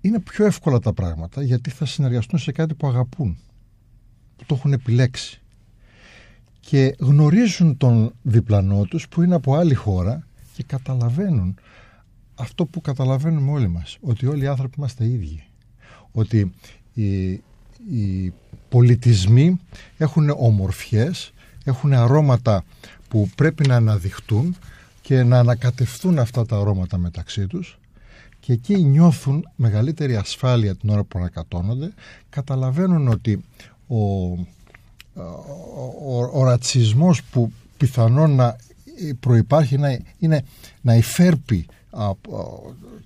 [0.00, 3.38] είναι πιο εύκολα τα πράγματα γιατί θα συνεργαστούν σε κάτι που αγαπούν,
[4.36, 5.40] που το έχουν επιλέξει.
[6.60, 11.58] Και γνωρίζουν τον διπλανό τους που είναι από άλλη χώρα και καταλαβαίνουν
[12.34, 15.44] αυτό που καταλαβαίνουμε όλοι μας ότι όλοι οι άνθρωποι είμαστε ίδιοι.
[16.12, 16.54] Ότι
[16.94, 17.30] οι,
[17.90, 18.32] οι
[18.68, 19.60] πολιτισμοί
[19.96, 21.32] έχουν ομορφιές
[21.64, 22.64] έχουν αρώματα
[23.08, 24.56] που πρέπει να αναδειχτούν
[25.00, 27.78] και να ανακατευθούν αυτά τα αρώματα μεταξύ τους
[28.40, 31.92] και εκεί νιώθουν μεγαλύτερη ασφάλεια την ώρα που ανακατώνονται.
[32.30, 33.44] Καταλαβαίνουν ότι
[33.86, 34.38] ο, ο,
[36.06, 38.56] ο, ο ρατσισμός που πιθανόν να
[39.20, 40.44] προϋπάρχει να, είναι,
[40.80, 41.83] να υφέρπει α, α,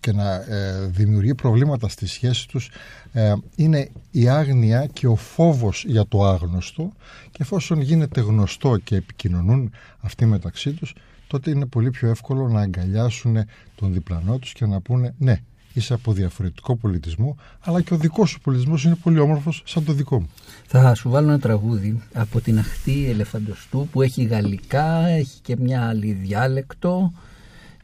[0.01, 2.71] και να ε, δημιουργεί προβλήματα στη σχέση τους
[3.13, 6.93] ε, είναι η άγνοια και ο φόβος για το άγνωστο
[7.31, 9.71] και εφόσον γίνεται γνωστό και επικοινωνούν
[10.01, 10.95] αυτοί μεταξύ τους
[11.27, 13.37] τότε είναι πολύ πιο εύκολο να αγκαλιάσουν
[13.75, 15.41] τον διπλανό τους και να πούνε ναι
[15.73, 19.93] είσαι από διαφορετικό πολιτισμό αλλά και ο δικός σου πολιτισμός είναι πολύ όμορφος σαν το
[19.93, 20.29] δικό μου.
[20.67, 25.89] Θα σου βάλω ένα τραγούδι από την αχτή ελεφαντοστού που έχει γαλλικά, έχει και μια
[25.89, 27.13] άλλη διάλεκτο.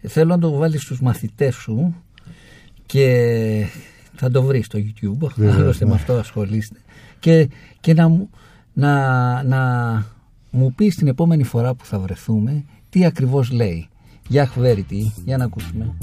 [0.09, 1.95] Θέλω να το βάλεις στους μαθητές σου
[2.87, 3.67] και
[4.15, 5.91] θα το βρεις στο YouTube, Βεβαίως, άλλωστε ναι.
[5.91, 6.77] με αυτό ασχολείστε.
[7.21, 7.49] Και,
[7.81, 8.31] και να, μου-
[8.73, 9.61] να, να
[10.51, 13.89] μου πεις την επόμενη φορά που θα βρεθούμε τι ακριβώς λέει.
[14.29, 15.95] Για χβέριτη, για να ακούσουμε.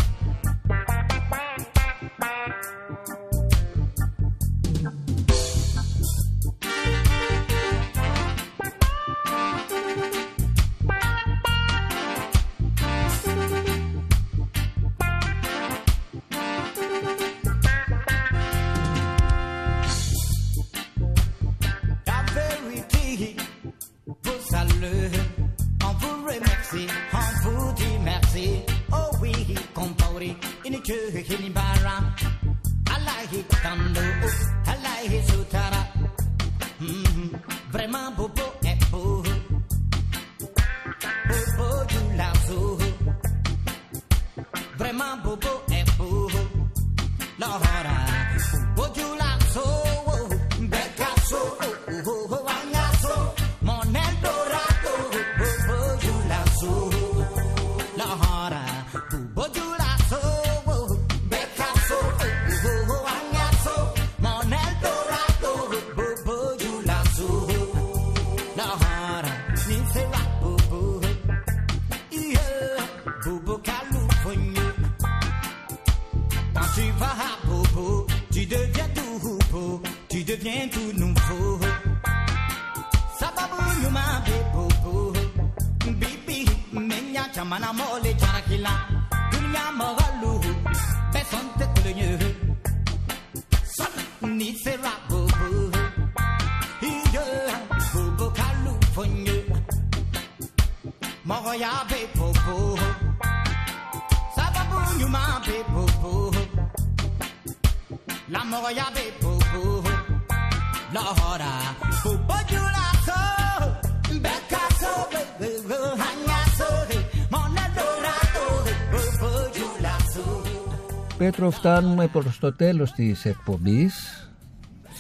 [121.22, 124.21] Πέτρο Φτάνουμε προς το τέλος της εκπομπής.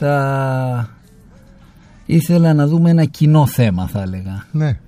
[0.03, 0.89] Θα
[2.05, 4.45] ήθελα να δούμε ένα κοινό θέμα, θα έλεγα.
[4.51, 4.79] Ναι.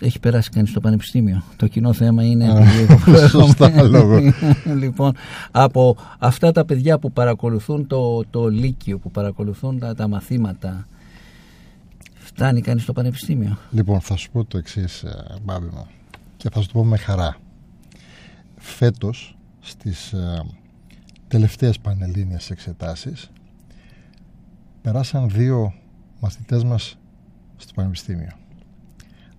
[0.00, 1.42] Έχει περάσει κανείς στο πανεπιστήμιο.
[1.56, 2.52] Το κοινό θέμα είναι...
[2.52, 3.44] Α, επειδή εγώ προέρχομαι.
[3.44, 4.22] σωστά, λόγος.
[4.82, 5.12] λοιπόν,
[5.50, 10.86] από αυτά τα παιδιά που παρακολουθούν το, το Λύκειο, που παρακολουθούν τα, τα μαθήματα,
[12.14, 15.04] φτάνει κανείς στο πανεπιστήμιο; Λοιπόν, θα σου πω το εξής,
[15.42, 15.86] Μπάμπη μου,
[16.36, 17.36] και θα σου το πω με χαρά.
[18.56, 20.42] Φέτος, στις ε,
[21.28, 23.30] τελευταίες πανελλήνιες εξετάσεις,
[24.82, 25.74] περάσαν δύο
[26.20, 26.98] μαθητές μας
[27.56, 28.32] στο πανεπιστήμιο.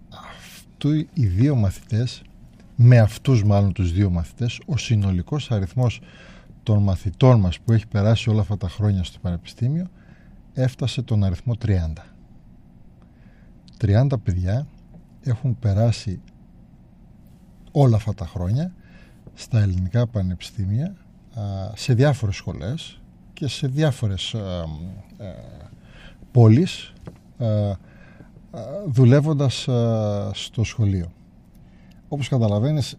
[0.09, 2.21] Αυτού οι δύο μαθητές,
[2.75, 6.01] με αυτούς μάλλον τους δύο μαθητές, ο συνολικός αριθμός
[6.63, 9.87] των μαθητών μας που έχει περάσει όλα αυτά τα χρόνια στο πανεπιστήμιο
[10.53, 12.05] έφτασε τον αριθμό 30.
[13.77, 14.67] 30 παιδιά
[15.21, 16.21] έχουν περάσει
[17.71, 18.73] όλα αυτά τα χρόνια
[19.33, 21.06] στα ελληνικά πανεπιστήμια α,
[21.73, 22.99] σε διάφορες σχολές
[23.33, 24.67] και σε διάφορες α, α,
[26.31, 26.93] πόλεις
[27.37, 27.77] α, α,
[28.87, 31.11] δουλεύοντας α, στο σχολείο.
[32.07, 32.95] Όπως καταλαβαίνεις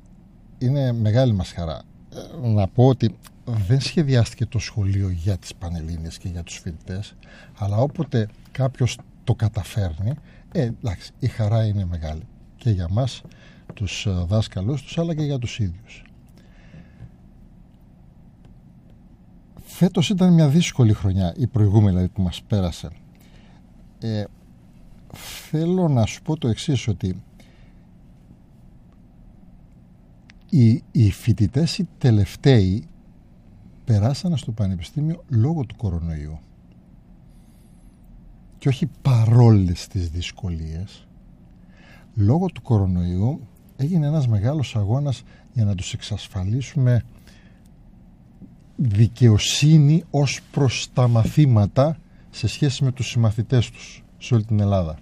[0.59, 1.83] είναι μεγάλη μας χαρά.
[2.15, 7.15] Ε, να πω ότι δεν σχεδιάστηκε το σχολείο για τις Πανελλήνιες και για τους φοιτητές
[7.59, 10.13] αλλά όποτε κάποιος το καταφέρνει
[10.53, 12.23] ε, εντάξει, η χαρά είναι μεγάλη
[12.57, 13.23] και για μας
[13.75, 16.05] τους ε, δάσκαλους τους αλλά και για τους ίδιους.
[19.79, 22.91] Φέτος ήταν μια δύσκολη χρονιά, η προηγούμενη δηλαδή που μας πέρασε.
[23.99, 24.25] Ε,
[25.51, 27.23] θέλω να σου πω το εξής ότι
[30.51, 32.85] οι, οι φοιτητές οι τελευταίοι
[33.85, 36.39] περάσανε στο πανεπιστήμιο λόγω του κορονοϊού
[38.59, 41.07] και όχι παρόλες τις δυσκολίες
[42.15, 45.23] λόγω του κορονοϊού έγινε ένας μεγάλος αγώνας
[45.53, 47.05] για να τους εξασφαλίσουμε
[48.81, 51.97] δικαιοσύνη ως προς τα μαθήματα
[52.31, 54.99] σε σχέση με τους συμμαθητές τους σε όλη την Ελλάδα.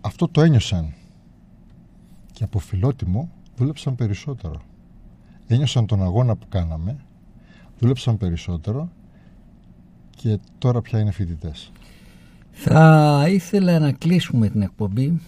[0.00, 0.94] Αυτό το ένιωσαν
[2.32, 4.60] και από φιλότιμο δούλεψαν περισσότερο.
[5.46, 6.96] Ένιωσαν τον αγώνα που κάναμε,
[7.78, 8.90] δούλεψαν περισσότερο
[10.16, 11.72] και τώρα πια είναι φοιτητές.
[12.50, 15.20] Θα ήθελα να κλείσουμε την εκπομπή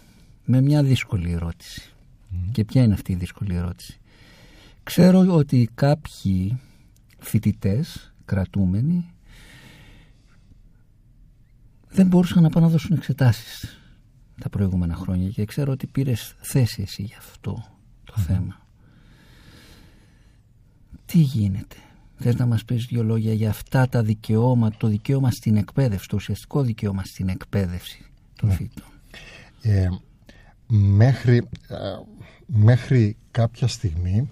[0.45, 1.93] με μια δύσκολη ερώτηση.
[2.53, 3.99] Και ποια είναι αυτή η δύσκολη ερώτηση;
[4.83, 6.61] Ξέρω ότι κάποιοι
[7.23, 9.13] φοιτητές, κρατούμενοι,
[11.89, 13.77] δεν μπορούσαν να πάνε να δώσουν εξετάσεις
[14.41, 17.65] τα προηγούμενα χρόνια και ξέρω ότι πήρες θέση εσύ για αυτό
[18.05, 18.61] το θέμα.
[21.05, 21.77] Τι γίνεται;
[22.17, 26.17] Θες να μας πεις δύο λόγια για αυτά τα δικαιώματα, το δικαίωμα στην εκπαίδευση, το
[26.17, 28.05] ουσιαστικό δικαίωμα στην εκπαίδευση
[28.37, 28.91] των φοιτητών;
[29.63, 29.89] Ε,
[30.67, 31.37] μέχρι,
[31.69, 31.77] ε,
[32.47, 34.29] μέχρι κάποια στιγμή,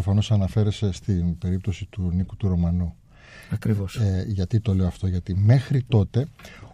[0.00, 2.94] προφανώς αναφέρεσαι στην περίπτωση του Νίκου του Ρωμανού,
[3.50, 3.96] Ακριβώς.
[3.96, 6.26] Ε, γιατί το λέω αυτό, γιατί μέχρι τότε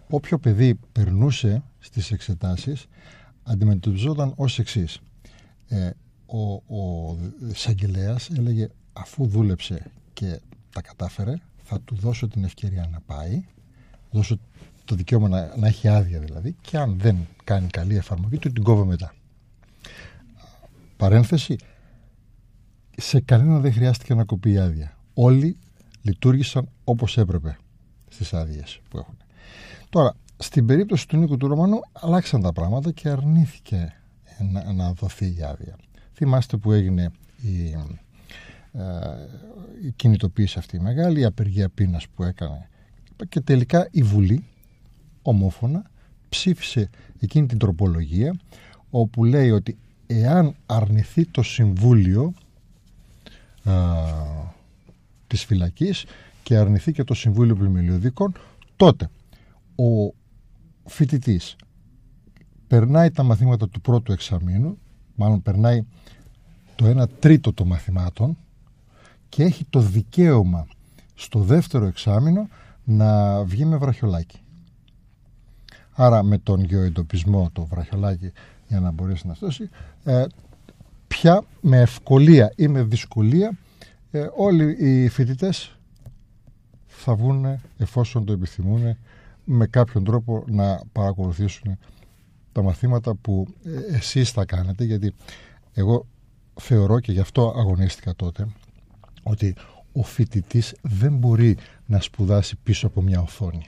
[0.08, 2.86] όποιο παιδί περνούσε στις εξετάσεις
[3.42, 5.00] αντιμετωπιζόταν ως εξής.
[5.68, 5.90] Ε,
[6.26, 7.16] ο, ο
[7.50, 10.40] εισαγγελέας έλεγε αφού δούλεψε και
[10.72, 13.44] τα κατάφερε θα του δώσω την ευκαιρία να πάει
[14.10, 14.38] δώσω
[14.84, 18.62] το δικαίωμα να, να έχει άδεια δηλαδή και αν δεν κάνει καλή εφαρμογή του την
[18.62, 19.14] κόβω μετά.
[20.96, 21.56] Παρένθεση
[22.96, 24.96] σε κανένα δεν χρειάστηκε να κοπεί η άδεια.
[25.14, 25.56] Όλοι
[26.02, 27.58] λειτουργήσαν όπως έπρεπε
[28.08, 29.16] στις άδειες που έχουν.
[29.88, 33.92] Τώρα, στην περίπτωση του Νίκου του Ρωμανού αλλάξαν τα πράγματα και αρνήθηκε
[34.52, 35.76] να, να δοθεί η άδεια.
[36.12, 37.10] Θυμάστε που έγινε
[37.42, 37.70] η,
[38.72, 38.82] ε,
[39.84, 42.68] η κινητοποίηση αυτή η μεγάλη, η απεργία πείνας που έκανε
[43.28, 44.44] και τελικά η Βουλή
[45.22, 45.90] ομόφωνα
[46.28, 48.36] ψήφισε εκείνη την τροπολογία
[48.90, 52.34] όπου λέει ότι εάν αρνηθεί το Συμβούλιο
[53.66, 53.74] α,
[55.26, 56.04] της φυλακής
[56.42, 58.32] και αρνηθεί και το Συμβούλιο Πλημελιωδικών
[58.76, 59.10] τότε
[59.74, 60.14] ο
[60.84, 61.56] φοιτητής
[62.66, 64.78] περνάει τα μαθήματα του πρώτου εξαμήνου
[65.14, 65.84] μάλλον περνάει
[66.74, 68.36] το 1 τρίτο των μαθημάτων
[69.28, 70.66] και έχει το δικαίωμα
[71.14, 72.48] στο δεύτερο εξάμεινο
[72.84, 74.40] να βγει με βραχιολάκι.
[75.92, 78.32] Άρα με τον γεωεντοπισμό το βραχιολάκι
[78.68, 79.68] για να μπορέσει να στώσει
[80.04, 80.24] ε,
[81.08, 83.58] πια με ευκολία ή με δυσκολία
[84.10, 85.78] ε, όλοι οι φοιτητές
[86.86, 88.96] θα βγουν εφόσον το επιθυμούν
[89.44, 91.78] με κάποιον τρόπο να παρακολουθήσουν
[92.52, 95.14] τα μαθήματα που ε, εσείς θα κάνετε γιατί
[95.72, 96.06] εγώ
[96.60, 98.46] θεωρώ και γι' αυτό αγωνίστηκα τότε
[99.22, 99.54] ότι
[99.92, 103.66] ο φοιτητής δεν μπορεί να σπουδάσει πίσω από μια οθόνη.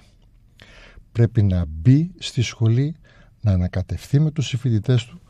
[1.13, 2.97] Πρέπει να μπει στη σχολή,
[3.41, 5.21] να ανακατευθεί με τους συμφοιτητές του,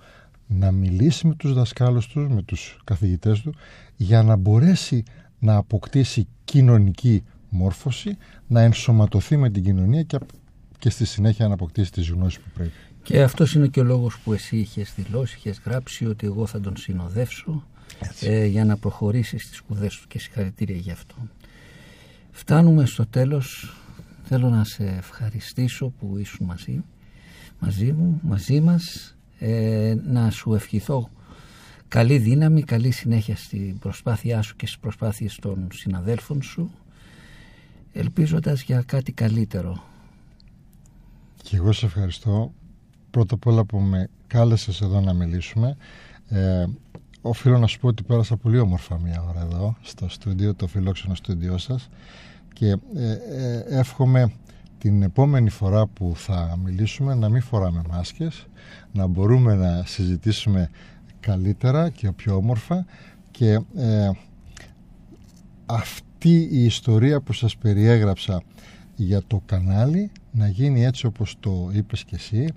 [0.49, 3.55] να μιλήσει με τους δασκάλους τους, με τους καθηγητές του,
[3.97, 5.03] για να μπορέσει
[5.39, 10.19] να αποκτήσει κοινωνική μόρφωση, να ενσωματωθεί με την κοινωνία και,
[10.79, 12.73] και στη συνέχεια να αποκτήσει τις γνώσεις που πρέπει.
[13.03, 16.61] Και αυτός είναι και ο λόγος που εσύ είχες δηλώσει, είχες γράψει ότι εγώ θα
[16.61, 17.65] τον συνοδεύσω
[18.21, 21.15] ε, για να προχωρήσει στις σπουδές του και συγχαρητήρια γι' αυτό.
[22.31, 23.77] Φτάνουμε στο τέλος.
[24.23, 26.85] Θέλω να σε ευχαριστήσω που ήσουν μαζί,
[27.59, 29.17] μαζί μου, μαζί μας.
[29.39, 31.11] Ε, να σου ευχηθώ
[31.89, 36.71] καλή δύναμη, καλή συνέχεια στην προσπάθειά σου και στις προσπάθειες των συναδέλφων σου
[37.93, 39.83] ελπίζοντας για κάτι καλύτερο.
[41.43, 42.53] Και εγώ σε ευχαριστώ
[43.11, 45.77] πρώτα απ' όλα που με κάλεσες εδώ να μιλήσουμε.
[46.29, 46.65] Ε,
[47.21, 51.15] οφείλω να σου πω ότι πέρασα πολύ όμορφα μια ώρα εδώ στο στούντιο, το φιλόξενο
[51.15, 51.89] στούντιό σας
[52.53, 54.33] και ε, ε, εύχομαι
[54.79, 58.47] την επόμενη φορά που θα μιλήσουμε να μην φοράμε μάσκες,
[58.93, 60.71] να μπορούμε να συζητήσουμε
[61.21, 62.85] καλύτερα και πιο όμορφα
[63.31, 64.11] και ε,
[65.67, 68.43] αυτή η ιστορία που σας περιέγραψα
[68.95, 72.49] για το κανάλι να γίνει έτσι όπως το είπες και εσύ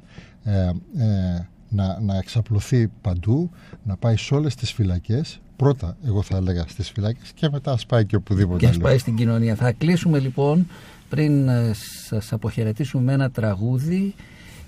[0.43, 3.49] ε, ε, να, να εξαπλωθεί παντού
[3.83, 7.85] να πάει σε όλες τις φυλακές πρώτα εγώ θα έλεγα στις φυλακές και μετά ας
[7.85, 8.81] πάει και οπουδήποτε Και ας αλλού.
[8.83, 9.55] πάει στην κοινωνία.
[9.55, 10.67] Θα κλείσουμε λοιπόν
[11.11, 11.71] πριν ε,
[12.07, 14.13] σας αποχαιρετήσουμε με ένα τραγούδι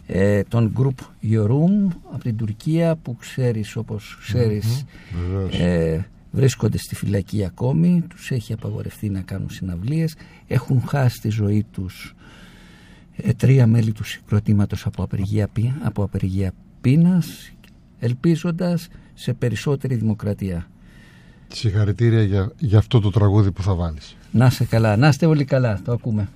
[0.08, 4.84] ε, των Group Your Room από την Τουρκία που ξέρεις όπως ξέρεις
[5.30, 5.60] Βεβαίως.
[5.60, 10.16] ε, βρίσκονται στη φυλακή ακόμη τους έχει απαγορευτεί να κάνουν συναυλίες
[10.48, 12.16] έχουν χάσει τη ζωή τους
[13.16, 17.52] ε, τρία μέλη του συγκροτήματος από απεργία, πεί- από απεργία πείνας
[18.00, 20.68] ελπίζοντας σε περισσότερη δημοκρατία
[21.48, 24.16] Συγχαρητήρια για, για αυτό το τραγούδι που θα βάλεις.
[24.34, 26.28] Να είστε καλά, να είστε όλοι καλά, το ακούμε